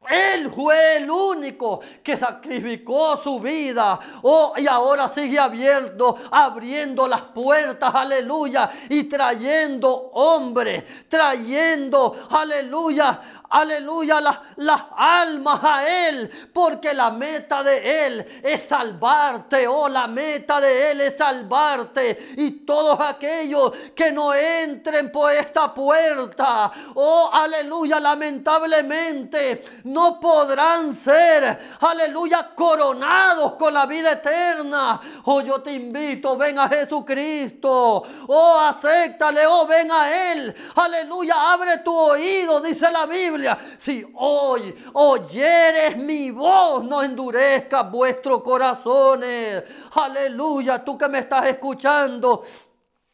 Él 0.09 0.51
fue 0.51 0.97
el 0.97 1.09
único 1.09 1.81
que 2.03 2.17
sacrificó 2.17 3.21
su 3.21 3.39
vida. 3.39 3.99
Oh, 4.21 4.53
y 4.57 4.67
ahora 4.67 5.11
sigue 5.13 5.39
abierto, 5.39 6.15
abriendo 6.31 7.07
las 7.07 7.21
puertas, 7.21 7.93
aleluya, 7.93 8.69
y 8.89 9.03
trayendo 9.03 9.89
hombres, 10.13 10.83
trayendo, 11.07 12.27
aleluya, 12.29 13.19
aleluya, 13.49 14.19
las, 14.19 14.39
las 14.57 14.81
almas 14.95 15.59
a 15.63 16.07
Él, 16.07 16.29
porque 16.53 16.93
la 16.93 17.11
meta 17.11 17.63
de 17.63 18.05
Él 18.05 18.25
es 18.43 18.63
salvarte, 18.63 19.67
oh, 19.67 19.87
la 19.87 20.07
meta 20.07 20.59
de 20.59 20.91
Él 20.91 21.01
es 21.01 21.17
salvarte, 21.17 22.35
y 22.37 22.65
todos 22.65 22.99
aquellos 22.99 23.71
que 23.95 24.11
no 24.11 24.33
entren 24.33 25.11
por 25.11 25.31
esta 25.31 25.73
puerta, 25.73 26.71
oh, 26.95 27.29
aleluya, 27.31 27.99
lamentablemente 27.99 29.63
no 29.85 30.19
podrán 30.19 30.95
ser, 30.95 31.57
aleluya, 31.79 32.51
coronados 32.55 33.53
con 33.55 33.73
la 33.73 33.85
vida 33.85 34.13
eterna. 34.13 34.99
Oh, 35.25 35.41
yo 35.41 35.61
te 35.61 35.73
invito, 35.73 36.37
ven 36.37 36.59
a 36.59 36.67
Jesucristo, 36.67 38.03
oh, 38.27 38.59
acéptale, 38.59 39.45
oh, 39.47 39.65
ven 39.65 39.91
a 39.91 40.31
Él, 40.31 40.55
aleluya, 40.75 41.53
abre 41.53 41.77
tu 41.79 41.95
oído, 41.95 42.59
dice 42.61 42.91
la 42.91 43.05
Biblia 43.05 43.37
si 43.79 44.06
hoy 44.15 44.74
oyeres 44.94 45.98
mi 45.98 46.32
voz, 46.32 46.84
no 46.84 47.03
endurezcas 47.03 47.89
vuestros 47.91 48.41
corazones. 48.41 49.63
Aleluya, 49.94 50.84
tú 50.84 50.98
que 50.98 51.08
me 51.08 51.20
estás 51.20 51.48
escuchando. 51.48 52.44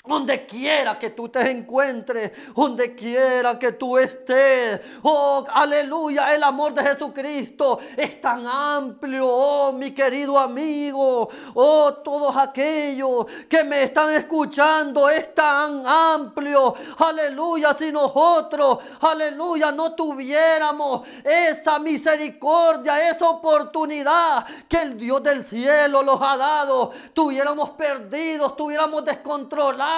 Donde 0.06 0.46
quiera 0.46 1.00
que 1.00 1.12
tú 1.12 1.30
te 1.30 1.50
encuentres, 1.50 2.54
donde 2.54 2.94
quiera 2.94 3.58
que 3.58 3.72
tú 3.72 3.98
estés. 3.98 4.82
Oh, 5.02 5.46
aleluya, 5.50 6.36
el 6.36 6.44
amor 6.44 6.74
de 6.74 6.84
Jesucristo 6.84 7.80
es 7.96 8.20
tan 8.20 8.46
amplio, 8.46 9.26
oh, 9.26 9.72
mi 9.72 9.92
querido 9.92 10.38
amigo. 10.38 11.30
Oh, 11.54 11.94
todos 12.04 12.36
aquellos 12.36 13.28
que 13.48 13.64
me 13.64 13.84
están 13.84 14.14
escuchando 14.14 15.10
es 15.10 15.34
tan 15.34 15.88
amplio. 15.88 16.76
Aleluya, 16.98 17.74
si 17.80 17.90
nosotros, 17.90 18.80
aleluya, 19.00 19.72
no 19.72 19.94
tuviéramos 19.94 21.08
esa 21.24 21.80
misericordia, 21.80 23.10
esa 23.10 23.30
oportunidad 23.30 24.46
que 24.68 24.82
el 24.82 24.98
Dios 24.98 25.24
del 25.24 25.46
cielo 25.46 26.04
nos 26.04 26.22
ha 26.22 26.36
dado, 26.36 26.92
tuviéramos 27.14 27.70
perdidos, 27.70 28.58
tuviéramos 28.58 29.06
descontrolados 29.06 29.93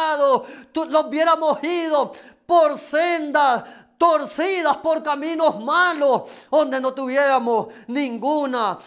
los 0.74 1.06
hubiéramos 1.06 1.64
ido 1.64 2.14
por 2.46 2.80
sendas 2.80 3.64
torcidas, 3.98 4.78
por 4.78 5.02
caminos 5.02 5.60
malos, 5.60 6.24
donde 6.52 6.80
no 6.82 6.94
tuviéramos 6.94 7.68
ninguna 7.88 8.78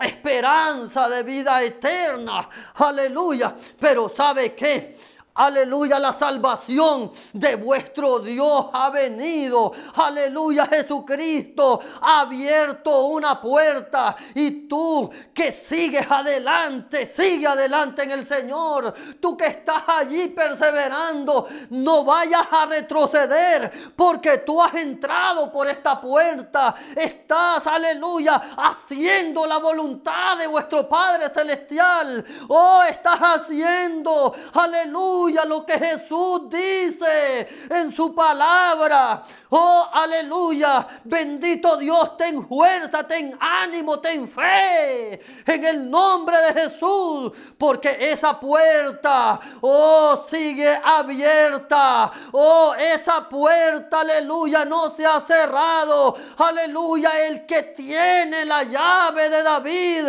esperanza 0.00 1.08
de 1.08 1.22
vida 1.22 1.62
eterna. 1.62 2.48
Aleluya. 2.74 3.54
Pero 3.78 4.08
¿sabe 4.14 4.54
qué? 4.54 4.96
Aleluya, 5.38 6.00
la 6.00 6.18
salvación 6.18 7.12
de 7.32 7.54
vuestro 7.54 8.18
Dios 8.18 8.66
ha 8.72 8.90
venido. 8.90 9.70
Aleluya, 9.94 10.66
Jesucristo 10.66 11.78
ha 12.00 12.22
abierto 12.22 13.04
una 13.04 13.40
puerta 13.40 14.16
y 14.34 14.66
tú 14.66 15.08
que 15.32 15.52
sigues 15.52 16.10
adelante, 16.10 17.06
sigue 17.06 17.46
adelante 17.46 18.02
en 18.02 18.10
el 18.10 18.26
Señor. 18.26 18.92
Tú 19.20 19.36
que 19.36 19.46
estás 19.46 19.84
allí 19.86 20.26
perseverando, 20.26 21.46
no 21.70 22.02
vayas 22.02 22.48
a 22.50 22.66
retroceder 22.66 23.70
porque 23.94 24.38
tú 24.38 24.60
has 24.60 24.74
entrado 24.74 25.52
por 25.52 25.68
esta 25.68 26.00
puerta. 26.00 26.74
Estás, 26.96 27.64
aleluya, 27.64 28.42
haciendo 28.56 29.46
la 29.46 29.58
voluntad 29.58 30.36
de 30.36 30.48
vuestro 30.48 30.88
Padre 30.88 31.30
Celestial. 31.32 32.24
Oh, 32.48 32.82
estás 32.82 33.20
haciendo, 33.20 34.34
aleluya 34.52 35.27
lo 35.44 35.64
que 35.64 35.78
Jesús 35.78 36.48
dice 36.48 37.48
en 37.70 37.94
su 37.94 38.14
palabra. 38.14 39.24
Oh, 39.50 39.88
aleluya. 39.92 40.86
Bendito 41.04 41.76
Dios, 41.76 42.16
ten 42.16 42.46
fuerza, 42.46 43.06
ten 43.06 43.36
ánimo, 43.40 43.98
ten 44.00 44.28
fe 44.28 45.20
en 45.46 45.64
el 45.64 45.90
nombre 45.90 46.36
de 46.40 46.60
Jesús. 46.60 47.32
Porque 47.56 47.96
esa 48.00 48.38
puerta, 48.38 49.40
oh, 49.60 50.26
sigue 50.30 50.78
abierta. 50.82 52.10
Oh, 52.32 52.74
esa 52.74 53.28
puerta, 53.28 54.00
aleluya, 54.00 54.64
no 54.64 54.94
se 54.96 55.06
ha 55.06 55.20
cerrado. 55.20 56.16
Aleluya, 56.38 57.26
el 57.26 57.46
que 57.46 57.62
tiene 57.62 58.44
la 58.44 58.62
llave 58.64 59.30
de 59.30 59.42
David. 59.42 60.04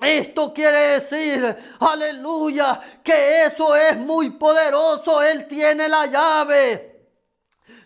Esto 0.00 0.52
quiere 0.52 1.00
decir, 1.00 1.56
aleluya, 1.80 2.80
que 3.02 3.46
eso 3.46 3.74
es 3.74 3.96
muy 3.96 4.30
poderoso. 4.30 5.22
Él 5.22 5.46
tiene 5.46 5.88
la 5.88 6.06
llave. 6.06 6.92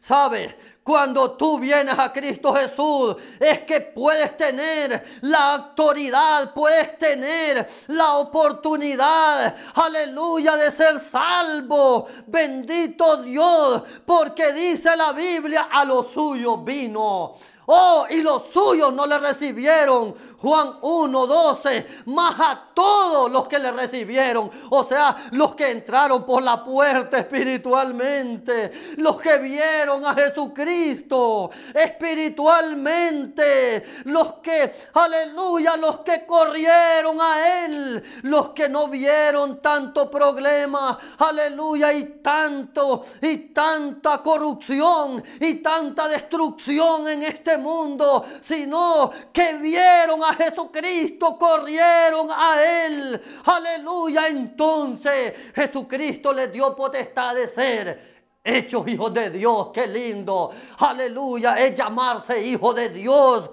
¿Sabe? 0.02 0.56
Cuando 0.82 1.36
tú 1.36 1.58
vienes 1.58 1.96
a 1.96 2.12
Cristo 2.12 2.52
Jesús, 2.54 3.16
es 3.38 3.60
que 3.60 3.80
puedes 3.80 4.36
tener 4.36 5.04
la 5.20 5.54
autoridad, 5.54 6.52
puedes 6.52 6.98
tener 6.98 7.68
la 7.86 8.14
oportunidad, 8.14 9.54
aleluya, 9.74 10.56
de 10.56 10.72
ser 10.72 10.98
salvo. 10.98 12.08
Bendito 12.26 13.18
Dios, 13.18 13.82
porque 14.04 14.52
dice 14.52 14.96
la 14.96 15.12
Biblia, 15.12 15.68
a 15.70 15.84
lo 15.84 16.02
suyo 16.02 16.56
vino. 16.56 17.36
Oh, 17.72 18.04
y 18.10 18.20
los 18.20 18.48
suyos 18.52 18.92
no 18.92 19.06
le 19.06 19.16
recibieron. 19.18 20.12
Juan 20.38 20.78
1, 20.80 21.26
12. 21.26 21.86
Más 22.06 22.34
a 22.40 22.64
todos 22.74 23.30
los 23.30 23.46
que 23.46 23.60
le 23.60 23.70
recibieron. 23.70 24.50
O 24.70 24.88
sea, 24.88 25.14
los 25.30 25.54
que 25.54 25.70
entraron 25.70 26.26
por 26.26 26.42
la 26.42 26.64
puerta 26.64 27.18
espiritualmente. 27.18 28.72
Los 28.96 29.20
que 29.20 29.38
vieron 29.38 30.04
a 30.04 30.14
Jesucristo 30.14 31.50
espiritualmente. 31.72 33.84
Los 34.06 34.32
que, 34.42 34.74
aleluya, 34.94 35.76
los 35.76 36.00
que 36.00 36.26
corrieron 36.26 37.20
a 37.20 37.66
Él. 37.66 38.02
Los 38.22 38.50
que 38.50 38.68
no 38.68 38.88
vieron 38.88 39.62
tanto 39.62 40.10
problema. 40.10 40.98
Aleluya, 41.18 41.92
y 41.92 42.18
tanto, 42.20 43.04
y 43.22 43.52
tanta 43.52 44.22
corrupción, 44.22 45.22
y 45.38 45.62
tanta 45.62 46.08
destrucción 46.08 47.08
en 47.08 47.22
este 47.22 47.59
mundo, 47.60 48.24
sino 48.44 49.10
que 49.32 49.54
vieron 49.54 50.24
a 50.24 50.34
Jesucristo, 50.34 51.38
corrieron 51.38 52.28
a 52.30 52.62
Él. 52.62 53.20
Aleluya. 53.44 54.26
Entonces 54.26 55.34
Jesucristo 55.54 56.32
les 56.32 56.52
dio 56.52 56.74
potestad 56.74 57.34
de 57.34 57.48
ser 57.48 58.10
hechos 58.42 58.86
hijos 58.88 59.12
de 59.12 59.30
Dios. 59.30 59.68
Qué 59.72 59.86
lindo. 59.86 60.50
Aleluya. 60.78 61.58
Es 61.58 61.76
llamarse 61.76 62.42
hijo 62.42 62.72
de 62.72 62.88
Dios. 62.88 63.50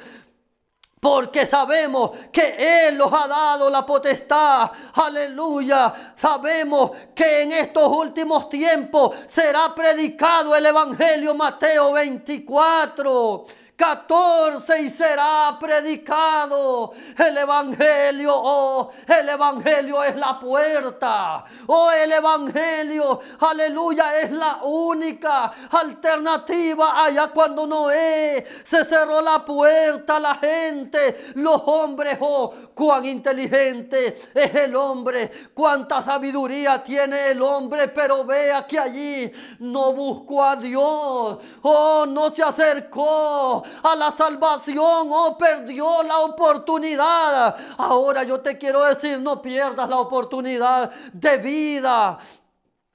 Porque 0.99 1.45
sabemos 1.45 2.11
que 2.31 2.87
Él 2.87 2.97
nos 2.97 3.13
ha 3.13 3.27
dado 3.27 3.69
la 3.69 3.85
potestad. 3.85 4.71
Aleluya. 4.93 5.93
Sabemos 6.15 6.91
que 7.13 7.43
en 7.43 7.51
estos 7.51 7.87
últimos 7.87 8.49
tiempos 8.49 9.15
será 9.31 9.75
predicado 9.75 10.55
el 10.55 10.65
Evangelio 10.65 11.35
Mateo 11.35 11.93
24 11.93 13.45
14 13.77 14.81
y 14.81 14.89
será 14.89 15.55
predicado 15.59 16.91
el 17.15 17.37
Evangelio. 17.37 18.31
Oh, 18.35 18.89
el 19.07 19.29
Evangelio 19.29 20.03
es 20.03 20.15
la 20.15 20.39
puerta. 20.39 21.45
Oh, 21.67 21.91
el 21.91 22.11
Evangelio, 22.11 23.19
aleluya, 23.39 24.19
es 24.19 24.31
la 24.31 24.61
única 24.63 25.51
alternativa 25.69 27.05
allá 27.05 27.27
cuando 27.27 27.67
Noé 27.67 28.43
se 28.65 28.83
cerró 28.83 29.21
la 29.21 29.45
puerta 29.45 30.19
la 30.19 30.33
gente, 30.35 31.33
los 31.35 31.61
hombres, 31.67 32.17
oh, 32.19 32.51
cuán 32.73 33.05
inteligente 33.05 34.19
es 34.33 34.55
el 34.55 34.75
hombre, 34.75 35.29
cuánta 35.53 36.01
sabiduría 36.01 36.83
tiene 36.83 37.29
el 37.29 37.41
hombre, 37.43 37.89
pero 37.89 38.25
vea 38.25 38.65
que 38.65 38.79
allí 38.79 39.31
no 39.59 39.93
buscó 39.93 40.43
a 40.43 40.55
Dios, 40.55 41.37
oh, 41.61 42.05
no 42.07 42.33
se 42.33 42.41
acercó 42.41 43.63
a 43.83 43.95
la 43.95 44.11
salvación, 44.11 45.09
oh, 45.11 45.37
perdió 45.37 46.03
la 46.03 46.19
oportunidad. 46.19 47.55
Ahora 47.77 48.23
yo 48.23 48.39
te 48.39 48.57
quiero 48.57 48.83
decir, 48.83 49.19
no 49.19 49.41
pierdas 49.41 49.89
la 49.89 49.99
oportunidad 49.99 50.91
de 51.13 51.37
vida 51.37 52.19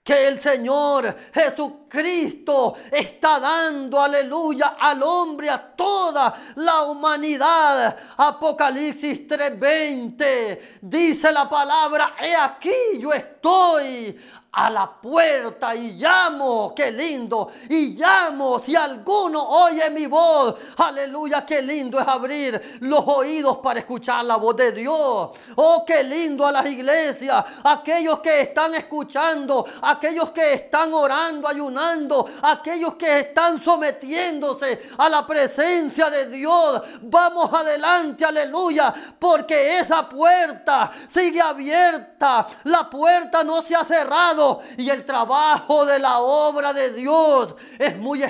que 0.02 0.26
el 0.26 0.40
Señor 0.40 1.16
Jesucristo 1.32 2.74
está 2.90 3.38
dando, 3.38 4.00
aleluya, 4.00 4.76
al 4.78 5.02
hombre, 5.02 5.48
a 5.48 5.76
toda 5.76 6.35
la 6.56 6.82
humanidad. 6.82 7.96
Apocalipsis 8.16 9.28
3:20 9.28 10.80
dice 10.80 11.30
la 11.30 11.48
palabra, 11.48 12.14
he 12.20 12.35
aquí 12.35 12.98
yo 12.98 13.12
estoy 13.12 14.18
a 14.52 14.68
la 14.68 14.86
puerta 14.86 15.74
y 15.74 15.92
llamo, 15.92 16.74
qué 16.76 16.90
lindo, 16.90 17.50
y 17.70 17.94
llamo 17.96 18.62
si 18.62 18.76
alguno 18.76 19.42
oye 19.42 19.88
mi 19.88 20.06
voz, 20.06 20.54
aleluya, 20.76 21.46
qué 21.46 21.62
lindo 21.62 21.98
es 21.98 22.06
abrir 22.06 22.78
los 22.80 23.02
oídos 23.06 23.58
para 23.58 23.80
escuchar 23.80 24.26
la 24.26 24.36
voz 24.36 24.54
de 24.56 24.72
Dios. 24.72 25.30
Oh, 25.56 25.84
qué 25.86 26.04
lindo 26.04 26.46
a 26.46 26.52
las 26.52 26.66
iglesias, 26.66 27.42
aquellos 27.64 28.20
que 28.20 28.42
están 28.42 28.74
escuchando, 28.74 29.64
aquellos 29.80 30.30
que 30.32 30.52
están 30.52 30.92
orando, 30.92 31.48
ayunando, 31.48 32.28
aquellos 32.42 32.94
que 32.94 33.20
están 33.20 33.64
sometiéndose 33.64 34.90
a 34.98 35.08
la 35.08 35.26
presencia 35.26 36.10
de 36.10 36.26
Dios. 36.26 36.82
Vamos 37.00 37.50
adelante, 37.54 38.26
aleluya, 38.26 38.92
porque 39.18 39.78
esa 39.78 40.06
puerta 40.06 40.90
sigue 41.10 41.40
abierta, 41.40 42.46
la 42.64 42.90
puerta 42.90 43.42
no 43.42 43.62
se 43.62 43.74
ha 43.74 43.84
cerrado 43.84 44.41
y 44.76 44.88
el 44.88 45.05
trabajo 45.05 45.85
de 45.85 45.98
la 45.98 46.18
obra 46.20 46.72
de 46.72 46.92
Dios 46.92 47.55
es 47.78 47.96
muy, 47.98 48.24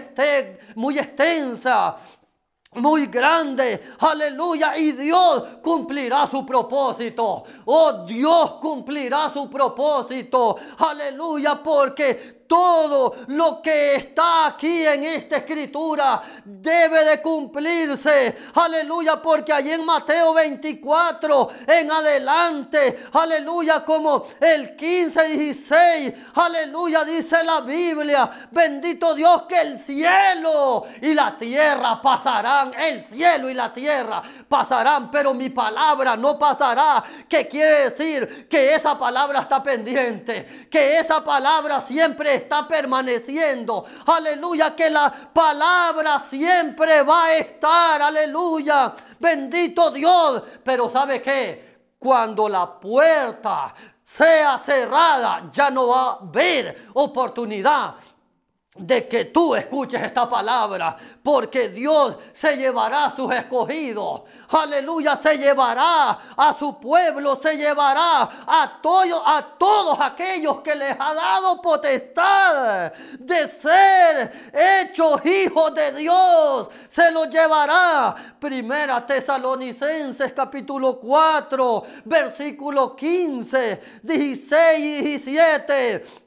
muy 0.74 0.98
extensa 0.98 1.96
muy 2.74 3.06
grande, 3.06 3.82
aleluya, 3.98 4.76
y 4.78 4.92
Dios 4.92 5.58
cumplirá 5.62 6.26
su 6.30 6.46
propósito. 6.46 7.44
Oh, 7.66 8.04
Dios 8.06 8.54
cumplirá 8.54 9.30
su 9.30 9.50
propósito, 9.50 10.56
aleluya, 10.78 11.62
porque 11.62 12.41
todo 12.52 13.14
lo 13.28 13.62
que 13.62 13.94
está 13.94 14.44
aquí 14.48 14.86
en 14.86 15.04
esta 15.04 15.38
escritura 15.38 16.20
debe 16.44 17.02
de 17.02 17.22
cumplirse. 17.22 18.36
Aleluya, 18.52 19.22
porque 19.22 19.54
allí 19.54 19.70
en 19.70 19.86
Mateo 19.86 20.34
24 20.34 21.48
en 21.66 21.90
adelante, 21.90 23.04
aleluya, 23.10 23.82
como 23.86 24.26
el 24.38 24.76
15, 24.76 25.28
16, 25.28 26.14
aleluya, 26.34 27.06
dice 27.06 27.42
la 27.42 27.62
Biblia, 27.62 28.30
bendito 28.50 29.14
Dios 29.14 29.44
que 29.44 29.58
el 29.58 29.80
cielo 29.80 30.84
y 31.00 31.14
la 31.14 31.34
tierra 31.34 32.02
pasarán, 32.02 32.74
el 32.74 33.06
cielo 33.06 33.48
y 33.48 33.54
la 33.54 33.72
tierra 33.72 34.22
pasarán, 34.46 35.10
pero 35.10 35.32
mi 35.32 35.48
palabra 35.48 36.18
no 36.18 36.38
pasará. 36.38 37.02
¿Qué 37.26 37.48
quiere 37.48 37.88
decir? 37.88 38.46
Que 38.46 38.74
esa 38.74 38.98
palabra 38.98 39.40
está 39.40 39.62
pendiente, 39.62 40.68
que 40.70 40.98
esa 40.98 41.24
palabra 41.24 41.80
siempre 41.80 42.41
está 42.42 42.68
permaneciendo. 42.68 43.84
Aleluya, 44.06 44.76
que 44.76 44.88
la 44.90 45.10
palabra 45.10 46.24
siempre 46.28 47.02
va 47.02 47.24
a 47.24 47.36
estar. 47.36 48.02
Aleluya, 48.02 48.94
bendito 49.18 49.90
Dios. 49.90 50.42
Pero 50.62 50.90
¿sabe 50.90 51.20
qué? 51.20 51.72
Cuando 51.98 52.48
la 52.48 52.78
puerta 52.78 53.74
sea 54.04 54.58
cerrada, 54.58 55.48
ya 55.50 55.70
no 55.70 55.88
va 55.88 56.02
a 56.02 56.18
haber 56.20 56.90
oportunidad 56.94 57.94
de 58.74 59.06
que 59.06 59.26
tú 59.26 59.54
escuches 59.54 60.02
esta 60.02 60.26
palabra, 60.28 60.96
porque 61.22 61.68
Dios 61.68 62.16
se 62.32 62.56
llevará 62.56 63.04
a 63.04 63.16
sus 63.16 63.30
escogidos, 63.30 64.22
aleluya, 64.48 65.20
se 65.22 65.36
llevará 65.36 66.18
a 66.34 66.56
su 66.58 66.80
pueblo, 66.80 67.38
se 67.42 67.58
llevará 67.58 68.22
a, 68.46 68.80
todo, 68.82 69.28
a 69.28 69.58
todos 69.58 70.00
aquellos 70.00 70.62
que 70.62 70.74
les 70.74 70.96
ha 70.98 71.12
dado 71.12 71.60
potestad 71.60 72.92
de 73.18 73.48
ser 73.48 74.50
hechos 74.54 75.20
hijos 75.26 75.74
de 75.74 75.92
Dios, 75.92 76.68
se 76.90 77.10
los 77.10 77.28
llevará. 77.28 78.14
Primera 78.40 79.04
Tesalonicenses 79.04 80.32
capítulo 80.32 80.98
4, 80.98 81.82
versículo 82.06 82.96
15, 82.96 83.82
16 84.02 84.78
y 84.78 85.02
17. 85.02 86.21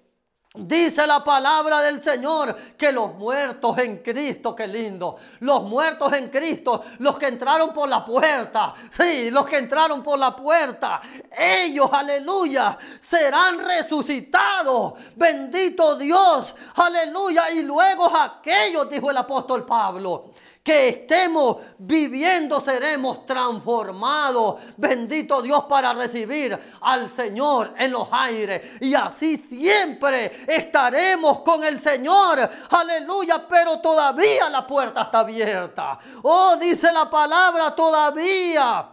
Dice 0.57 1.05
la 1.05 1.23
palabra 1.23 1.81
del 1.81 2.03
Señor 2.03 2.55
que 2.77 2.91
los 2.91 3.13
muertos 3.15 3.77
en 3.79 3.97
Cristo, 3.97 4.55
qué 4.55 4.67
lindo, 4.67 5.17
los 5.39 5.63
muertos 5.63 6.13
en 6.13 6.29
Cristo, 6.29 6.81
los 6.99 7.17
que 7.19 7.27
entraron 7.27 7.73
por 7.73 7.89
la 7.89 8.05
puerta, 8.05 8.73
sí, 8.91 9.29
los 9.31 9.45
que 9.45 9.57
entraron 9.57 10.01
por 10.01 10.17
la 10.17 10.35
puerta, 10.35 11.01
ellos, 11.37 11.89
aleluya, 11.91 12.77
serán 13.01 13.59
resucitados. 13.59 14.93
Bendito 15.15 15.95
Dios, 15.95 16.55
aleluya. 16.75 17.51
Y 17.51 17.63
luego 17.63 18.15
aquellos, 18.15 18.89
dijo 18.89 19.11
el 19.11 19.17
apóstol 19.17 19.65
Pablo, 19.65 20.31
que 20.65 20.89
estemos 20.89 21.57
viviendo 21.77 22.59
seremos 22.65 23.23
transformados. 23.27 24.55
Bendito 24.75 25.43
Dios 25.43 25.65
para 25.65 25.93
recibir 25.93 26.59
al 26.81 27.15
Señor 27.15 27.75
en 27.77 27.91
los 27.91 28.07
aires. 28.11 28.81
Y 28.81 28.95
así 28.95 29.37
siempre 29.37 30.43
estaremos 30.47 31.43
con 31.43 31.63
el 31.63 31.79
Señor. 31.79 32.49
Aleluya, 32.71 33.47
pero 33.47 33.79
todavía 33.79 34.49
la 34.49 34.65
puerta 34.65 35.03
está 35.03 35.19
abierta. 35.19 35.99
Oh, 36.23 36.57
dice 36.57 36.91
la 36.91 37.07
palabra 37.11 37.75
todavía. 37.75 38.89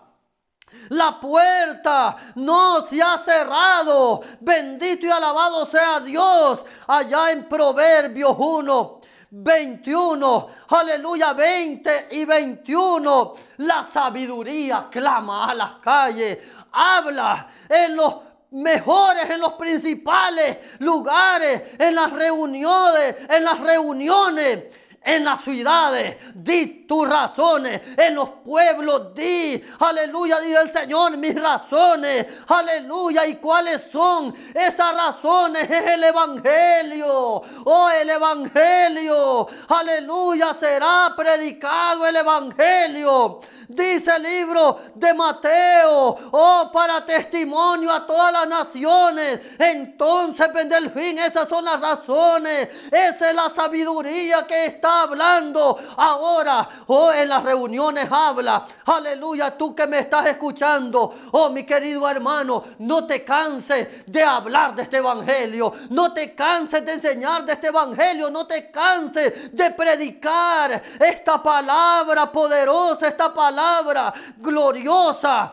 La 0.91 1.19
puerta 1.19 2.17
no 2.35 2.87
se 2.87 3.01
ha 3.03 3.17
cerrado. 3.25 4.21
Bendito 4.41 5.07
y 5.07 5.11
alabado 5.11 5.67
sea 5.69 6.01
Dios. 6.01 6.67
Allá 6.87 7.31
en 7.31 7.49
Proverbios 7.49 8.37
1, 8.39 9.01
21, 9.35 10.47
aleluya, 10.69 11.33
20 11.33 12.09
y 12.11 12.25
21. 12.27 13.35
La 13.59 13.83
sabiduría 13.83 14.89
clama 14.91 15.51
a 15.51 15.55
las 15.55 15.73
calles, 15.77 16.39
habla 16.71 17.47
en 17.67 17.97
los 17.97 18.17
mejores, 18.51 19.31
en 19.31 19.41
los 19.41 19.55
principales 19.55 20.59
lugares, 20.81 21.63
en 21.79 21.95
las 21.95 22.13
reuniones, 22.13 23.17
en 23.31 23.45
las 23.45 23.59
reuniones 23.61 24.65
en 25.05 25.25
las 25.25 25.43
ciudades, 25.43 26.17
di 26.35 26.87
tus 26.87 27.09
razones, 27.09 27.81
en 27.97 28.15
los 28.15 28.29
pueblos, 28.45 29.15
di, 29.15 29.63
aleluya, 29.81 30.39
di 30.41 30.55
el 30.55 30.73
Señor 30.73 31.17
mis 31.17 31.35
razones, 31.35 32.27
aleluya, 32.47 33.27
y 33.27 33.37
cuáles 33.37 33.83
son 33.91 34.35
esas 34.55 34.95
razones, 34.95 35.69
es 35.69 35.87
el 35.87 36.05
Evangelio, 36.05 37.43
oh 37.65 37.91
el 37.91 38.11
Evangelio, 38.11 39.49
aleluya, 39.69 40.57
será 40.59 41.13
predicado 41.17 42.07
el 42.07 42.17
Evangelio, 42.17 43.41
dice 43.69 44.17
el 44.17 44.23
libro 44.23 44.79
de 44.95 45.15
Mateo, 45.15 46.17
oh 46.31 46.71
para 46.73 47.05
testimonio 47.05 47.91
a 47.91 48.07
todas 48.07 48.33
las 48.33 48.47
naciones, 48.47 49.41
entonces 49.59 50.53
vende 50.53 50.77
el 50.77 50.91
fin, 50.91 51.19
esas 51.19 51.49
son 51.49 51.65
las 51.65 51.81
razones, 51.81 52.69
esa 52.91 53.31
es 53.31 53.35
la 53.35 53.51
sabiduría 53.51 54.47
que 54.47 54.67
está 54.67 54.92
hablando 55.01 55.79
ahora. 55.97 56.69
Oh, 56.87 57.13
en 57.13 57.29
las 57.29 57.43
reuniones 57.43 58.09
habla. 58.11 58.67
Aleluya, 58.85 59.57
tú 59.57 59.75
que 59.75 59.87
me 59.87 60.01
estás 60.01 60.27
escuchando. 60.27 61.15
Oh, 61.33 61.51
mi 61.51 61.65
querido 61.65 62.09
hermano, 62.09 62.63
no 62.81 63.07
te 63.07 63.25
canses 63.25 64.05
de 64.07 64.23
hablar 64.23 64.75
de 64.75 64.83
este 64.83 64.99
evangelio. 64.99 65.73
No 65.91 66.13
te 66.13 66.35
canses 66.35 66.85
de 66.85 66.93
enseñar 66.93 67.45
de 67.45 67.55
este 67.55 67.69
evangelio. 67.69 68.31
No 68.31 68.47
te 68.47 68.71
canses 68.71 69.57
de 69.57 69.71
predicar 69.71 70.83
esta 71.01 71.43
palabra 71.43 72.31
poderosa, 72.31 73.09
esta 73.09 73.33
palabra 73.33 74.13
gloriosa. 74.39 75.53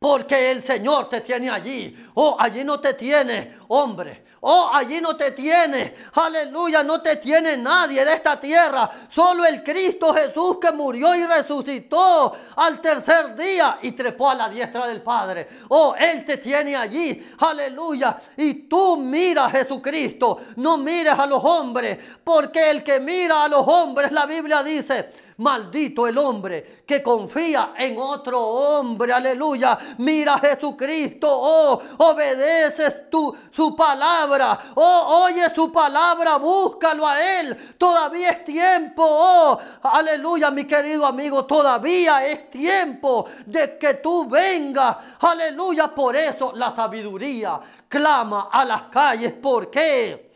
Porque 0.00 0.50
el 0.50 0.64
Señor 0.64 1.10
te 1.10 1.20
tiene 1.20 1.50
allí. 1.50 1.94
Oh, 2.14 2.34
allí 2.38 2.64
no 2.64 2.80
te 2.80 2.94
tiene, 2.94 3.58
hombre. 3.68 4.24
Oh, 4.40 4.70
allí 4.72 4.98
no 4.98 5.14
te 5.14 5.32
tiene. 5.32 5.94
Aleluya, 6.14 6.82
no 6.82 7.02
te 7.02 7.16
tiene 7.16 7.58
nadie 7.58 8.02
de 8.02 8.14
esta 8.14 8.40
tierra. 8.40 8.88
Solo 9.10 9.44
el 9.44 9.62
Cristo 9.62 10.14
Jesús 10.14 10.56
que 10.58 10.72
murió 10.72 11.14
y 11.14 11.26
resucitó 11.26 12.32
al 12.56 12.80
tercer 12.80 13.36
día 13.36 13.78
y 13.82 13.92
trepó 13.92 14.30
a 14.30 14.34
la 14.36 14.48
diestra 14.48 14.86
del 14.86 15.02
Padre. 15.02 15.46
Oh, 15.68 15.94
Él 15.94 16.24
te 16.24 16.38
tiene 16.38 16.74
allí. 16.74 17.22
Aleluya. 17.38 18.16
Y 18.38 18.66
tú 18.66 18.96
mira 18.96 19.44
a 19.44 19.50
Jesucristo. 19.50 20.38
No 20.56 20.78
mires 20.78 21.18
a 21.18 21.26
los 21.26 21.44
hombres. 21.44 21.98
Porque 22.24 22.70
el 22.70 22.82
que 22.82 23.00
mira 23.00 23.44
a 23.44 23.48
los 23.48 23.68
hombres, 23.68 24.10
la 24.12 24.24
Biblia 24.24 24.62
dice, 24.62 25.10
Maldito 25.40 26.06
el 26.06 26.18
hombre 26.18 26.82
que 26.86 27.02
confía 27.02 27.72
en 27.78 27.96
otro 27.98 28.38
hombre. 28.38 29.10
Aleluya. 29.10 29.78
Mira 29.96 30.34
a 30.34 30.38
Jesucristo. 30.38 31.28
Oh, 31.30 31.80
obedeces 31.96 33.08
tu, 33.08 33.34
su 33.50 33.74
palabra. 33.74 34.58
Oh, 34.74 35.24
oye 35.24 35.42
su 35.54 35.72
palabra. 35.72 36.36
Búscalo 36.36 37.06
a 37.08 37.40
Él. 37.40 37.56
Todavía 37.78 38.30
es 38.30 38.44
tiempo. 38.44 39.02
Oh, 39.02 39.58
aleluya, 39.82 40.50
mi 40.50 40.66
querido 40.66 41.06
amigo. 41.06 41.46
Todavía 41.46 42.26
es 42.26 42.50
tiempo 42.50 43.24
de 43.46 43.78
que 43.78 43.94
tú 43.94 44.28
vengas. 44.28 44.98
Aleluya. 45.20 45.88
Por 45.88 46.16
eso 46.16 46.52
la 46.54 46.76
sabiduría 46.76 47.58
clama 47.88 48.50
a 48.52 48.62
las 48.62 48.82
calles. 48.82 49.32
¿Por 49.32 49.70
qué? 49.70 50.30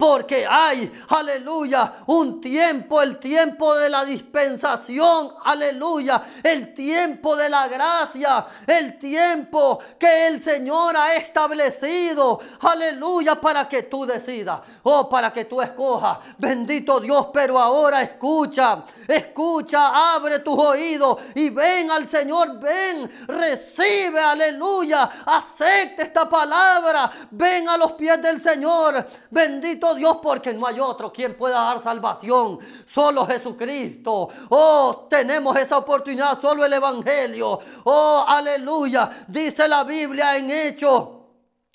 Porque 0.00 0.46
hay, 0.46 0.90
aleluya, 1.10 1.92
un 2.06 2.40
tiempo, 2.40 3.02
el 3.02 3.18
tiempo 3.18 3.74
de 3.74 3.90
la 3.90 4.02
dispensación, 4.02 5.34
aleluya, 5.44 6.22
el 6.42 6.72
tiempo 6.72 7.36
de 7.36 7.50
la 7.50 7.68
gracia, 7.68 8.46
el 8.66 8.98
tiempo 8.98 9.78
que 9.98 10.28
el 10.28 10.42
Señor 10.42 10.96
ha 10.96 11.16
establecido, 11.16 12.40
aleluya, 12.60 13.34
para 13.34 13.68
que 13.68 13.82
tú 13.82 14.06
decidas, 14.06 14.60
o 14.84 15.00
oh, 15.00 15.10
para 15.10 15.30
que 15.34 15.44
tú 15.44 15.60
escojas. 15.60 16.16
Bendito 16.38 16.98
Dios, 16.98 17.26
pero 17.30 17.58
ahora 17.58 18.00
escucha, 18.00 18.82
escucha, 19.06 20.14
abre 20.14 20.38
tus 20.38 20.58
oídos 20.58 21.18
y 21.34 21.50
ven 21.50 21.90
al 21.90 22.08
Señor, 22.08 22.58
ven, 22.58 23.10
recibe, 23.26 24.18
aleluya, 24.18 25.10
acepte 25.26 26.04
esta 26.04 26.26
palabra, 26.26 27.10
ven 27.32 27.68
a 27.68 27.76
los 27.76 27.92
pies 27.92 28.22
del 28.22 28.42
Señor, 28.42 29.06
bendito 29.28 29.89
Dios 29.94 30.18
porque 30.22 30.52
no 30.52 30.66
hay 30.66 30.80
otro 30.80 31.12
quien 31.12 31.36
pueda 31.36 31.60
dar 31.60 31.82
salvación. 31.82 32.58
Solo 32.92 33.26
Jesucristo. 33.26 34.28
Oh, 34.50 35.06
tenemos 35.08 35.56
esa 35.56 35.78
oportunidad. 35.78 36.40
Solo 36.40 36.64
el 36.64 36.72
Evangelio. 36.72 37.58
Oh, 37.84 38.24
aleluya. 38.26 39.10
Dice 39.28 39.68
la 39.68 39.84
Biblia 39.84 40.36
en 40.36 40.50
Hechos 40.50 41.08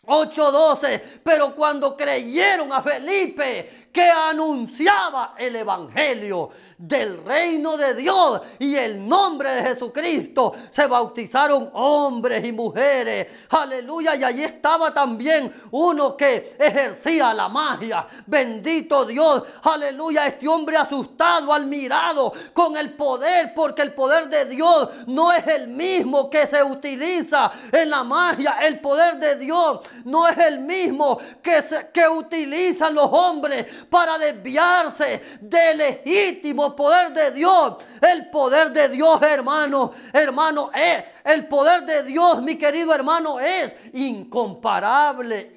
8:12. 0.05 1.21
Pero 1.23 1.55
cuando 1.55 1.95
creyeron 1.95 2.71
a 2.71 2.81
Felipe 2.81 3.89
que 3.91 4.09
anunciaba 4.09 5.35
el 5.37 5.55
Evangelio, 5.55 6.49
del 6.77 7.23
reino 7.23 7.77
de 7.77 7.95
Dios 7.95 8.41
y 8.59 8.75
el 8.75 9.07
nombre 9.07 9.49
de 9.53 9.63
Jesucristo 9.63 10.53
se 10.71 10.87
bautizaron 10.87 11.69
hombres 11.73 12.43
y 12.45 12.51
mujeres. 12.51 13.27
Aleluya. 13.49 14.15
Y 14.15 14.23
allí 14.23 14.43
estaba 14.43 14.93
también 14.93 15.51
uno 15.71 16.17
que 16.17 16.55
ejercía 16.59 17.33
la 17.33 17.47
magia. 17.47 18.05
Bendito 18.25 19.05
Dios. 19.05 19.43
Aleluya. 19.63 20.27
Este 20.27 20.47
hombre 20.47 20.77
asustado, 20.77 21.53
admirado 21.53 22.33
con 22.53 22.75
el 22.75 22.93
poder, 22.93 23.53
porque 23.55 23.81
el 23.81 23.93
poder 23.93 24.29
de 24.29 24.45
Dios 24.45 24.89
no 25.07 25.31
es 25.31 25.45
el 25.47 25.67
mismo 25.67 26.29
que 26.29 26.47
se 26.47 26.61
utiliza 26.63 27.51
en 27.71 27.89
la 27.89 28.03
magia. 28.03 28.57
El 28.61 28.79
poder 28.81 29.17
de 29.17 29.37
Dios 29.37 29.79
no 30.03 30.27
es 30.27 30.37
el 30.37 30.59
mismo 30.59 31.17
que, 31.41 31.63
que 31.93 32.07
utilizan 32.07 32.93
los 32.93 33.09
hombres 33.11 33.65
para 33.89 34.17
desviarse 34.17 35.21
del 35.41 35.77
legítimo 35.77 36.64
poder 36.73 37.11
de 37.11 37.31
Dios. 37.31 37.75
El 37.99 38.29
poder 38.29 38.71
de 38.71 38.87
Dios, 38.87 39.21
hermano, 39.21 39.91
hermano, 40.13 40.71
es. 40.73 41.03
El 41.25 41.47
poder 41.47 41.83
de 41.85 42.03
Dios, 42.03 42.41
mi 42.41 42.55
querido 42.55 42.93
hermano, 42.93 43.39
es 43.39 43.73
incomparable. 43.93 45.53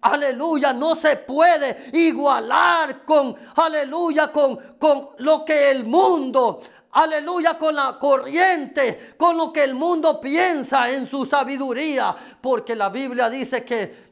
aleluya, 0.00 0.72
no 0.72 0.96
se 0.96 1.16
puede 1.16 1.90
igualar 1.92 3.04
con, 3.04 3.36
aleluya, 3.54 4.32
con, 4.32 4.56
con 4.78 5.10
lo 5.18 5.44
que 5.44 5.70
el 5.70 5.84
mundo 5.84 6.60
aleluya, 6.92 7.56
con 7.58 7.74
la 7.74 7.98
corriente, 7.98 9.14
con 9.16 9.36
lo 9.36 9.52
que 9.52 9.64
el 9.64 9.74
mundo 9.74 10.20
piensa 10.20 10.90
en 10.90 11.08
su 11.08 11.26
sabiduría, 11.26 12.14
porque 12.40 12.76
la 12.76 12.88
Biblia 12.88 13.30
dice 13.30 13.64
que 13.64 14.11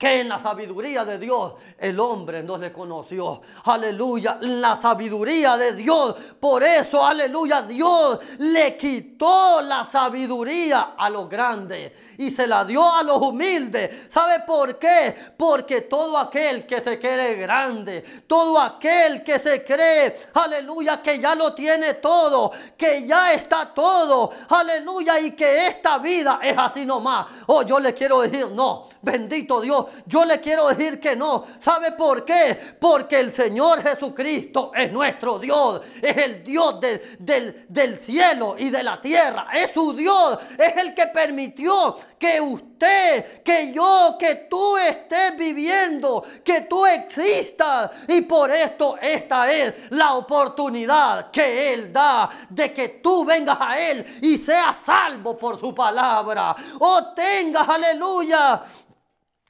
que 0.00 0.22
en 0.22 0.30
la 0.30 0.38
sabiduría 0.38 1.04
de 1.04 1.18
Dios 1.18 1.56
el 1.76 2.00
hombre 2.00 2.42
no 2.42 2.56
le 2.56 2.72
conoció. 2.72 3.42
Aleluya, 3.64 4.38
la 4.40 4.74
sabiduría 4.80 5.58
de 5.58 5.74
Dios. 5.74 6.14
Por 6.40 6.62
eso, 6.62 7.04
aleluya, 7.04 7.60
Dios 7.60 8.18
le 8.38 8.78
quitó 8.78 9.60
la 9.60 9.84
sabiduría 9.84 10.94
a 10.96 11.10
los 11.10 11.28
grandes 11.28 11.92
y 12.16 12.30
se 12.30 12.46
la 12.46 12.64
dio 12.64 12.82
a 12.90 13.02
los 13.02 13.18
humildes. 13.18 14.08
¿Sabe 14.10 14.40
por 14.46 14.78
qué? 14.78 15.14
Porque 15.36 15.82
todo 15.82 16.16
aquel 16.16 16.66
que 16.66 16.80
se 16.80 16.98
cree 16.98 17.34
grande, 17.34 18.02
todo 18.26 18.58
aquel 18.58 19.22
que 19.22 19.38
se 19.38 19.62
cree, 19.62 20.18
aleluya, 20.32 21.02
que 21.02 21.18
ya 21.18 21.34
lo 21.34 21.52
tiene 21.52 21.92
todo, 21.94 22.52
que 22.74 23.06
ya 23.06 23.34
está 23.34 23.74
todo, 23.74 24.30
aleluya, 24.48 25.20
y 25.20 25.32
que 25.32 25.66
esta 25.66 25.98
vida 25.98 26.40
es 26.42 26.56
así 26.56 26.86
nomás. 26.86 27.30
Oh, 27.48 27.60
yo 27.60 27.78
le 27.78 27.92
quiero 27.92 28.22
decir, 28.22 28.46
no, 28.48 28.88
bendito 29.02 29.60
Dios, 29.60 29.86
yo 30.06 30.24
le 30.24 30.40
quiero 30.40 30.68
decir 30.68 31.00
que 31.00 31.16
no. 31.16 31.44
¿Sabe 31.60 31.92
por 31.92 32.24
qué? 32.24 32.58
Porque 32.78 33.20
el 33.20 33.32
Señor 33.32 33.82
Jesucristo 33.82 34.72
es 34.74 34.92
nuestro 34.92 35.38
Dios. 35.38 35.80
Es 36.00 36.16
el 36.16 36.44
Dios 36.44 36.80
del, 36.80 37.66
del 37.68 37.98
cielo 37.98 38.56
y 38.58 38.70
de 38.70 38.82
la 38.82 39.00
tierra. 39.00 39.48
Es 39.54 39.72
su 39.72 39.92
Dios. 39.92 40.38
Es 40.58 40.76
el 40.76 40.94
que 40.94 41.06
permitió 41.06 41.96
que 42.18 42.40
usted, 42.40 43.42
que 43.42 43.72
yo, 43.72 44.16
que 44.18 44.46
tú 44.50 44.76
estés 44.76 45.36
viviendo, 45.36 46.22
que 46.44 46.62
tú 46.62 46.84
existas. 46.84 47.90
Y 48.08 48.22
por 48.22 48.50
esto 48.50 48.96
esta 49.00 49.50
es 49.50 49.90
la 49.90 50.14
oportunidad 50.14 51.30
que 51.30 51.72
Él 51.72 51.92
da 51.92 52.28
de 52.48 52.72
que 52.72 52.88
tú 53.02 53.24
vengas 53.24 53.58
a 53.60 53.78
Él 53.78 54.04
y 54.20 54.38
seas 54.38 54.76
salvo 54.84 55.36
por 55.38 55.58
su 55.58 55.74
palabra. 55.74 56.54
O 56.78 57.12
tengas, 57.14 57.68
aleluya 57.68 58.62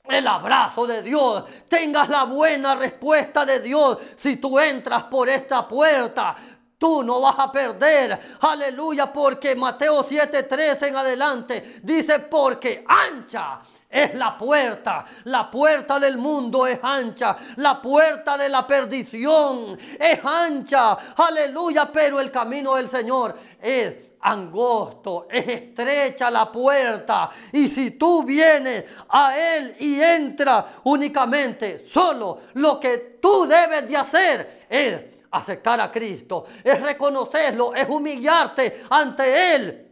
el 0.05 0.27
abrazo 0.27 0.87
de 0.87 1.03
Dios, 1.03 1.45
tengas 1.69 2.09
la 2.09 2.25
buena 2.25 2.75
respuesta 2.75 3.45
de 3.45 3.61
Dios. 3.61 3.99
Si 4.19 4.37
tú 4.37 4.59
entras 4.59 5.05
por 5.05 5.29
esta 5.29 5.67
puerta, 5.67 6.35
tú 6.79 7.03
no 7.03 7.21
vas 7.21 7.37
a 7.39 7.53
perder. 7.53 8.19
Aleluya, 8.41 9.13
porque 9.13 9.55
Mateo 9.55 10.07
7:13 10.07 10.89
en 10.89 10.97
adelante 10.97 11.81
dice, 11.83 12.21
porque 12.21 12.85
ancha 12.89 13.61
es 13.89 14.15
la 14.15 14.39
puerta. 14.39 15.05
La 15.25 15.51
puerta 15.51 15.99
del 15.99 16.17
mundo 16.17 16.67
es 16.67 16.79
ancha. 16.83 17.37
La 17.57 17.83
puerta 17.83 18.39
de 18.39 18.49
la 18.49 18.67
perdición 18.67 19.77
es 19.99 20.21
ancha. 20.25 20.97
Aleluya, 21.17 21.91
pero 21.93 22.21
el 22.21 22.31
camino 22.31 22.77
del 22.77 22.89
Señor 22.89 23.37
es 23.61 24.10
angosto, 24.23 25.27
es 25.31 25.47
estrecha 25.47 26.31
la 26.31 26.51
puerta. 26.51 27.31
Y 27.53 27.69
si 27.69 27.93
tú 27.93 28.23
vienes 28.25 28.85
a 29.09 29.37
Él 29.37 29.77
y 29.81 30.01
entra 30.01 30.67
únicamente, 30.85 31.87
solo 31.87 32.41
lo 32.55 32.79
que 32.79 33.19
tú 33.21 33.47
debes 33.47 33.89
de 33.89 33.97
hacer 33.97 34.67
es 34.69 35.01
aceptar 35.31 35.81
a 35.81 35.91
Cristo, 35.91 36.45
es 36.63 36.81
reconocerlo, 36.81 37.75
es 37.75 37.89
humillarte 37.89 38.83
ante 38.91 39.55
Él 39.55 39.90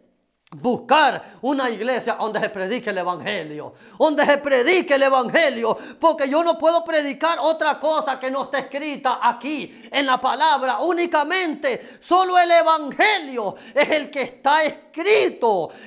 Buscar 0.50 1.22
una 1.42 1.68
iglesia 1.68 2.14
donde 2.14 2.40
se 2.40 2.48
predique 2.48 2.88
el 2.88 2.98
Evangelio. 2.98 3.74
Donde 3.98 4.24
se 4.24 4.38
predique 4.38 4.94
el 4.94 5.02
Evangelio. 5.02 5.76
Porque 6.00 6.28
yo 6.28 6.42
no 6.42 6.56
puedo 6.56 6.82
predicar 6.84 7.38
otra 7.40 7.78
cosa 7.78 8.18
que 8.18 8.30
no 8.30 8.44
esté 8.44 8.60
escrita 8.60 9.20
aquí 9.22 9.88
en 9.90 10.06
la 10.06 10.18
palabra. 10.18 10.78
Únicamente 10.78 11.98
solo 12.00 12.38
el 12.38 12.50
Evangelio 12.50 13.56
es 13.74 13.90
el 13.90 14.10
que 14.10 14.22
está 14.22 14.62
escrito 14.64 14.87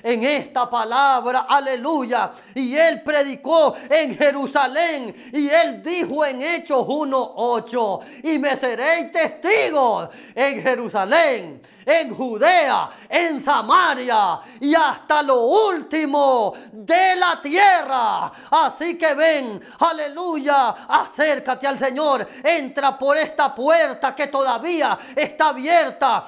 en 0.04 0.24
esta 0.24 0.69
palabra. 0.69 1.45
Aleluya. 1.47 2.32
Y 2.56 2.76
él 2.76 3.02
predicó 3.04 3.76
en 3.89 4.17
Jerusalén. 4.17 5.13
Y 5.34 5.50
él 5.50 5.82
dijo 5.84 6.26
en 6.26 6.41
Hechos 6.41 6.86
1.8. 6.88 8.00
Y 8.24 8.39
me 8.39 8.56
seréis 8.58 9.12
testigos 9.12 10.10
en 10.36 10.62
Jerusalén 10.62 11.62
en 11.86 12.15
Judea, 12.15 12.89
en 13.10 13.43
Samaria 13.43 14.39
y 14.60 14.74
hasta 14.76 15.21
lo 15.21 15.41
último 15.41 16.54
de 16.71 17.15
la 17.15 17.39
tierra. 17.41 18.32
Así 18.50 18.97
que 18.97 19.13
ven, 19.13 19.62
aleluya, 19.80 20.69
acércate 20.88 21.67
al 21.67 21.80
Señor, 21.80 22.28
entra 22.43 22.97
por 22.97 23.17
esta 23.17 23.54
puerta 23.54 24.15
que 24.15 24.28
todavía 24.28 24.97
está 25.15 25.50
abierta 25.50 26.26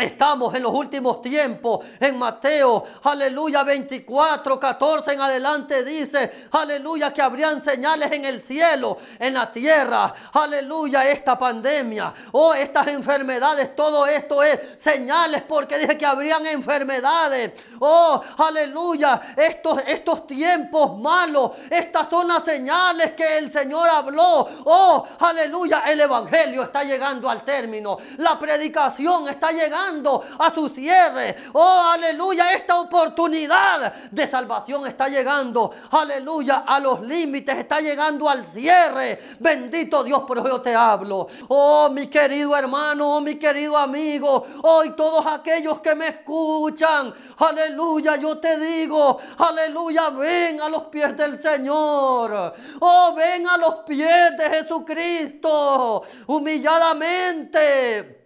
Estamos 0.00 0.54
en 0.54 0.62
los 0.62 0.72
últimos 0.72 1.20
tiempos. 1.20 1.84
En 2.00 2.18
Mateo, 2.18 2.84
aleluya, 3.02 3.62
24, 3.62 4.58
14 4.58 5.12
en 5.12 5.20
adelante 5.20 5.84
dice, 5.84 6.48
aleluya, 6.52 7.12
que 7.12 7.20
habrían 7.20 7.62
señales 7.62 8.10
en 8.12 8.24
el 8.24 8.42
cielo, 8.42 8.96
en 9.18 9.34
la 9.34 9.52
tierra. 9.52 10.14
Aleluya, 10.32 11.06
esta 11.10 11.38
pandemia, 11.38 12.14
oh, 12.32 12.54
estas 12.54 12.88
enfermedades, 12.88 13.76
todo 13.76 14.06
esto 14.06 14.42
es 14.42 14.78
señales 14.82 15.42
porque 15.42 15.76
dice 15.78 15.98
que 15.98 16.06
habrían 16.06 16.46
enfermedades. 16.46 17.52
Oh, 17.80 18.22
aleluya, 18.38 19.20
estos, 19.36 19.82
estos 19.86 20.26
tiempos 20.26 20.98
malos, 20.98 21.52
estas 21.68 22.08
son 22.08 22.26
las 22.26 22.42
señales 22.44 23.12
que 23.12 23.36
el 23.38 23.52
Señor 23.52 23.88
habló. 23.90 24.48
Oh, 24.64 25.06
aleluya, 25.18 25.82
el 25.86 26.00
Evangelio 26.00 26.62
está 26.62 26.84
llegando 26.84 27.28
al 27.28 27.42
término. 27.42 27.98
La 28.16 28.38
predicación 28.38 29.28
está 29.28 29.50
llegando 29.50 29.89
a 30.38 30.54
su 30.54 30.68
cierre. 30.68 31.36
Oh, 31.52 31.90
aleluya, 31.92 32.52
esta 32.52 32.80
oportunidad 32.80 33.92
de 34.10 34.28
salvación 34.28 34.86
está 34.86 35.08
llegando. 35.08 35.72
Aleluya, 35.90 36.64
a 36.66 36.78
los 36.78 37.00
límites, 37.00 37.58
está 37.58 37.80
llegando 37.80 38.28
al 38.28 38.46
cierre. 38.52 39.20
Bendito 39.40 40.04
Dios, 40.04 40.22
por 40.22 40.46
yo 40.48 40.60
te 40.60 40.74
hablo. 40.74 41.26
Oh, 41.48 41.88
mi 41.90 42.06
querido 42.06 42.56
hermano, 42.56 43.16
oh, 43.16 43.20
mi 43.20 43.36
querido 43.36 43.76
amigo, 43.76 44.44
hoy 44.62 44.90
todos 44.94 45.26
aquellos 45.26 45.80
que 45.80 45.94
me 45.94 46.08
escuchan, 46.08 47.12
aleluya, 47.38 48.16
yo 48.16 48.38
te 48.38 48.58
digo, 48.58 49.18
aleluya, 49.38 50.10
ven 50.10 50.60
a 50.60 50.68
los 50.68 50.84
pies 50.84 51.16
del 51.16 51.40
Señor. 51.40 52.52
Oh, 52.80 53.14
ven 53.16 53.48
a 53.48 53.56
los 53.56 53.74
pies 53.86 54.36
de 54.36 54.50
Jesucristo, 54.50 56.02
humilladamente. 56.26 58.19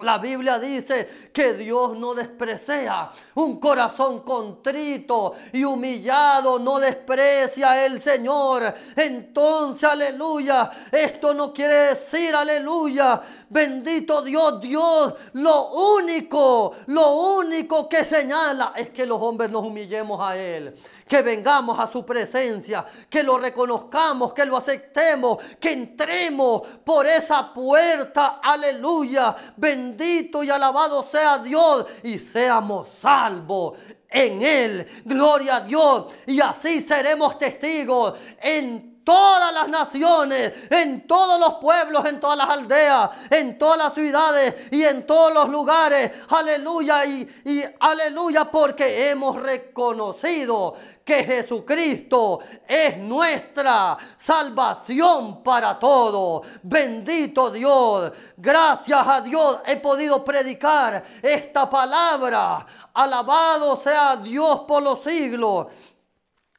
La 0.00 0.18
Biblia 0.18 0.58
dice 0.58 1.30
que 1.32 1.54
Dios 1.54 1.96
no 1.96 2.14
desprecia 2.14 3.10
un 3.34 3.58
corazón 3.58 4.20
contrito 4.20 5.34
y 5.52 5.64
humillado, 5.64 6.58
no 6.58 6.78
desprecia 6.78 7.84
el 7.84 8.00
Señor. 8.00 8.74
Entonces, 8.94 9.88
aleluya, 9.88 10.70
esto 10.92 11.34
no 11.34 11.52
quiere 11.52 11.74
decir, 11.94 12.34
aleluya, 12.34 13.20
bendito 13.48 14.22
Dios, 14.22 14.60
Dios, 14.60 15.14
lo 15.32 15.70
único, 15.70 16.72
lo 16.86 17.12
único 17.38 17.88
que 17.88 18.04
señala 18.04 18.72
es 18.76 18.90
que 18.90 19.04
los 19.04 19.20
hombres 19.20 19.50
nos 19.50 19.64
humillemos 19.64 20.20
a 20.20 20.36
Él 20.36 20.76
que 21.08 21.22
vengamos 21.22 21.78
a 21.78 21.90
su 21.90 22.04
presencia, 22.04 22.84
que 23.08 23.22
lo 23.22 23.38
reconozcamos, 23.38 24.34
que 24.34 24.44
lo 24.44 24.56
aceptemos, 24.58 25.42
que 25.58 25.72
entremos 25.72 26.62
por 26.84 27.06
esa 27.06 27.52
puerta, 27.52 28.40
aleluya, 28.42 29.34
bendito 29.56 30.44
y 30.44 30.50
alabado 30.50 31.08
sea 31.10 31.38
Dios 31.38 31.86
y 32.02 32.18
seamos 32.18 32.88
salvos 33.00 33.78
en 34.10 34.42
Él, 34.42 34.86
gloria 35.04 35.56
a 35.56 35.60
Dios, 35.60 36.14
y 36.26 36.40
así 36.40 36.82
seremos 36.82 37.38
testigos 37.38 38.18
en 38.40 38.97
todas 39.08 39.54
las 39.54 39.68
naciones, 39.70 40.52
en 40.68 41.06
todos 41.06 41.40
los 41.40 41.54
pueblos, 41.54 42.04
en 42.04 42.20
todas 42.20 42.36
las 42.36 42.50
aldeas, 42.50 43.08
en 43.30 43.58
todas 43.58 43.78
las 43.78 43.94
ciudades 43.94 44.70
y 44.70 44.82
en 44.84 45.06
todos 45.06 45.32
los 45.32 45.48
lugares. 45.48 46.12
Aleluya 46.28 47.06
y, 47.06 47.64
aleluya 47.80 48.44
porque 48.50 49.08
hemos 49.08 49.40
reconocido 49.40 50.74
que 51.02 51.24
Jesucristo 51.24 52.40
es 52.68 52.98
nuestra 52.98 53.96
salvación 54.18 55.42
para 55.42 55.78
todos. 55.78 56.46
Bendito 56.62 57.48
Dios. 57.48 58.12
Gracias 58.36 59.08
a 59.08 59.22
Dios 59.22 59.60
he 59.64 59.76
podido 59.78 60.22
predicar 60.22 61.02
esta 61.22 61.70
palabra. 61.70 62.66
Alabado 62.92 63.80
sea 63.82 64.16
Dios 64.16 64.60
por 64.68 64.82
los 64.82 65.02
siglos 65.02 65.68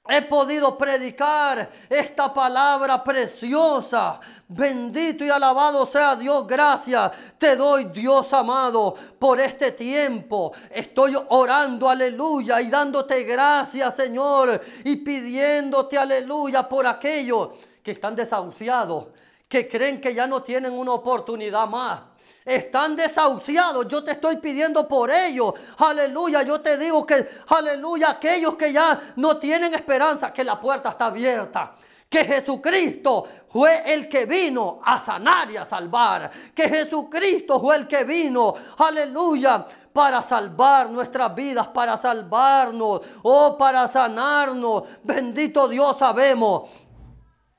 he 0.10 0.24
podido 0.24 0.78
predicar 0.78 1.70
esta 1.90 2.34
palabra 2.34 3.04
preciosa. 3.04 4.20
Bendito 4.48 5.24
y 5.24 5.30
alabado 5.30 5.88
sea 5.88 6.16
Dios. 6.16 6.48
Gracias 6.48 7.12
te 7.38 7.56
doy, 7.56 7.86
Dios 7.86 8.32
amado, 8.34 8.96
por 9.18 9.40
este 9.40 9.72
tiempo. 9.72 10.52
Estoy 10.70 11.16
orando, 11.30 11.90
aleluya, 11.90 12.62
y 12.62 12.70
dándote 12.70 13.24
gracias, 13.24 13.96
Señor, 13.96 14.62
y 14.84 14.98
pidiéndote, 14.98 15.98
aleluya, 15.98 16.68
por 16.68 16.88
aquellos 16.88 17.50
que 17.84 17.92
están 17.92 18.16
desahuciados, 18.16 19.08
que 19.48 19.68
creen 19.68 20.02
que 20.02 20.14
ya 20.14 20.28
no 20.28 20.42
tienen 20.42 20.74
una 20.74 20.94
oportunidad 20.94 21.68
más 21.68 22.09
están 22.50 22.96
desahuciados. 22.96 23.88
Yo 23.88 24.04
te 24.04 24.12
estoy 24.12 24.38
pidiendo 24.38 24.88
por 24.88 25.12
ellos. 25.12 25.54
Aleluya. 25.78 26.42
Yo 26.44 26.62
te 26.62 26.78
digo 26.78 27.06
que, 27.06 27.26
aleluya, 27.48 28.12
aquellos 28.12 28.56
que 28.56 28.74
ya 28.74 29.00
no 29.16 29.38
tienen 29.38 29.74
esperanza, 29.74 30.34
que 30.34 30.44
la 30.44 30.60
puerta 30.60 30.90
está 30.90 31.06
abierta 31.06 31.76
que 32.10 32.26
Jesucristo 32.26 33.28
fue 33.50 33.94
el 33.94 34.10
que 34.10 34.26
vino 34.26 34.80
a 34.84 35.06
sanar 35.06 35.52
y 35.52 35.58
a 35.58 35.66
salvar, 35.66 36.32
que 36.56 36.68
Jesucristo 36.68 37.60
fue 37.60 37.76
el 37.76 37.88
que 37.88 38.04
vino, 38.04 38.56
aleluya, 38.80 39.68
para 39.94 40.24
salvar 40.24 40.90
nuestras 40.90 41.36
vidas, 41.36 41.68
para 41.68 42.02
salvarnos, 42.02 43.02
oh, 43.22 43.56
para 43.58 43.88
sanarnos. 43.88 44.84
Bendito 45.04 45.68
Dios 45.68 45.98
sabemos 46.00 46.70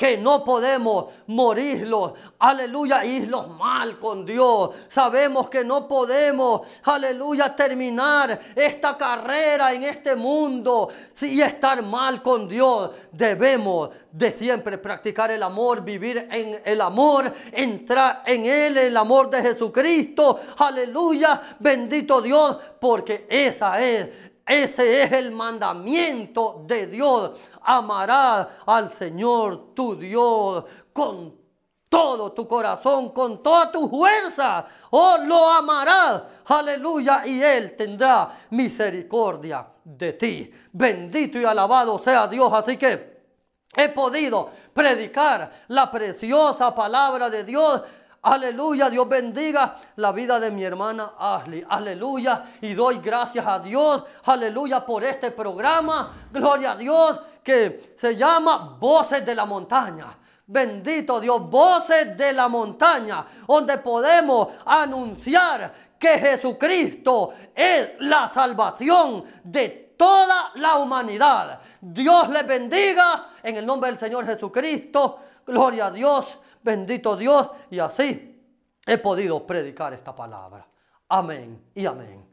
que 0.01 0.17
no 0.17 0.43
podemos 0.43 1.13
morirlos, 1.27 2.13
aleluya, 2.39 3.05
irlos 3.05 3.47
mal 3.49 3.99
con 3.99 4.25
Dios. 4.25 4.71
Sabemos 4.89 5.51
que 5.51 5.63
no 5.63 5.87
podemos, 5.87 6.63
aleluya, 6.85 7.55
terminar 7.55 8.41
esta 8.57 8.97
carrera 8.97 9.75
en 9.75 9.83
este 9.83 10.17
mundo 10.17 10.89
y 11.21 11.43
estar 11.43 11.83
mal 11.83 12.23
con 12.23 12.49
Dios. 12.49 12.93
Debemos 13.13 13.91
de 14.11 14.33
siempre 14.33 14.79
practicar 14.79 15.33
el 15.33 15.43
amor, 15.43 15.85
vivir 15.85 16.27
en 16.31 16.63
el 16.65 16.81
amor, 16.81 17.31
entrar 17.53 18.23
en 18.25 18.47
Él, 18.47 18.79
el 18.79 18.97
amor 18.97 19.29
de 19.29 19.43
Jesucristo. 19.43 20.41
Aleluya, 20.57 21.43
bendito 21.59 22.23
Dios, 22.23 22.57
porque 22.81 23.27
esa 23.29 23.79
es 23.79 24.30
ese 24.51 25.05
es 25.05 25.13
el 25.13 25.31
mandamiento 25.31 26.65
de 26.67 26.89
Dios. 26.89 27.39
Amarás 27.63 28.49
al 28.67 28.93
Señor 28.93 29.73
tu 29.75 29.95
Dios 29.95 30.65
con 30.93 31.39
todo 31.89 32.33
tu 32.33 32.49
corazón, 32.49 33.11
con 33.11 33.45
toda 33.45 33.71
tu 33.71 33.89
fuerza. 33.89 34.67
Oh, 34.91 35.19
lo 35.25 35.51
amarás. 35.51 36.23
Aleluya. 36.47 37.23
Y 37.27 37.41
Él 37.41 37.77
tendrá 37.77 38.29
misericordia 38.51 39.69
de 39.85 40.15
ti. 40.15 40.51
Bendito 40.73 41.39
y 41.39 41.45
alabado 41.45 42.03
sea 42.03 42.27
Dios. 42.27 42.53
Así 42.53 42.77
que 42.77 43.21
he 43.77 43.89
podido 43.91 44.51
predicar 44.75 45.65
la 45.69 45.89
preciosa 45.93 46.75
palabra 46.75 47.31
de 47.31 47.45
Dios 47.45 47.83
Aleluya, 48.23 48.91
Dios 48.91 49.09
bendiga 49.09 49.77
la 49.97 50.13
vida 50.13 50.39
de 50.39 50.51
mi 50.51 50.63
hermana 50.63 51.13
Ashley. 51.19 51.65
Aleluya. 51.67 52.45
Y 52.61 52.75
doy 52.75 52.99
gracias 52.99 53.47
a 53.47 53.59
Dios. 53.59 54.05
Aleluya 54.25 54.85
por 54.85 55.03
este 55.05 55.31
programa. 55.31 56.13
Gloria 56.31 56.73
a 56.73 56.77
Dios 56.77 57.19
que 57.43 57.95
se 57.99 58.17
llama 58.17 58.77
Voces 58.79 59.25
de 59.25 59.35
la 59.35 59.47
Montaña. 59.47 60.19
Bendito 60.47 61.21
Dios, 61.21 61.49
voces 61.49 62.17
de 62.17 62.33
la 62.33 62.49
montaña, 62.49 63.25
donde 63.47 63.79
podemos 63.79 64.49
anunciar 64.67 65.73
que 65.97 66.19
Jesucristo 66.19 67.33
es 67.55 67.91
la 68.01 68.33
salvación 68.35 69.23
de 69.45 69.95
toda 69.97 70.51
la 70.57 70.79
humanidad. 70.79 71.61
Dios 71.81 72.29
les 72.31 72.45
bendiga 72.45 73.29
en 73.45 73.59
el 73.59 73.65
nombre 73.65 73.91
del 73.91 74.01
Señor 74.01 74.27
Jesucristo. 74.27 75.21
Gloria 75.47 75.87
a 75.87 75.91
Dios. 75.93 76.27
Bendito 76.62 77.16
Dios. 77.16 77.51
Y 77.70 77.79
así 77.79 78.40
he 78.87 78.99
podido 78.99 79.46
predicar 79.46 79.92
esta 79.92 80.14
palabra. 80.14 80.66
Amén 81.09 81.70
y 81.75 81.87
amén. 81.87 82.30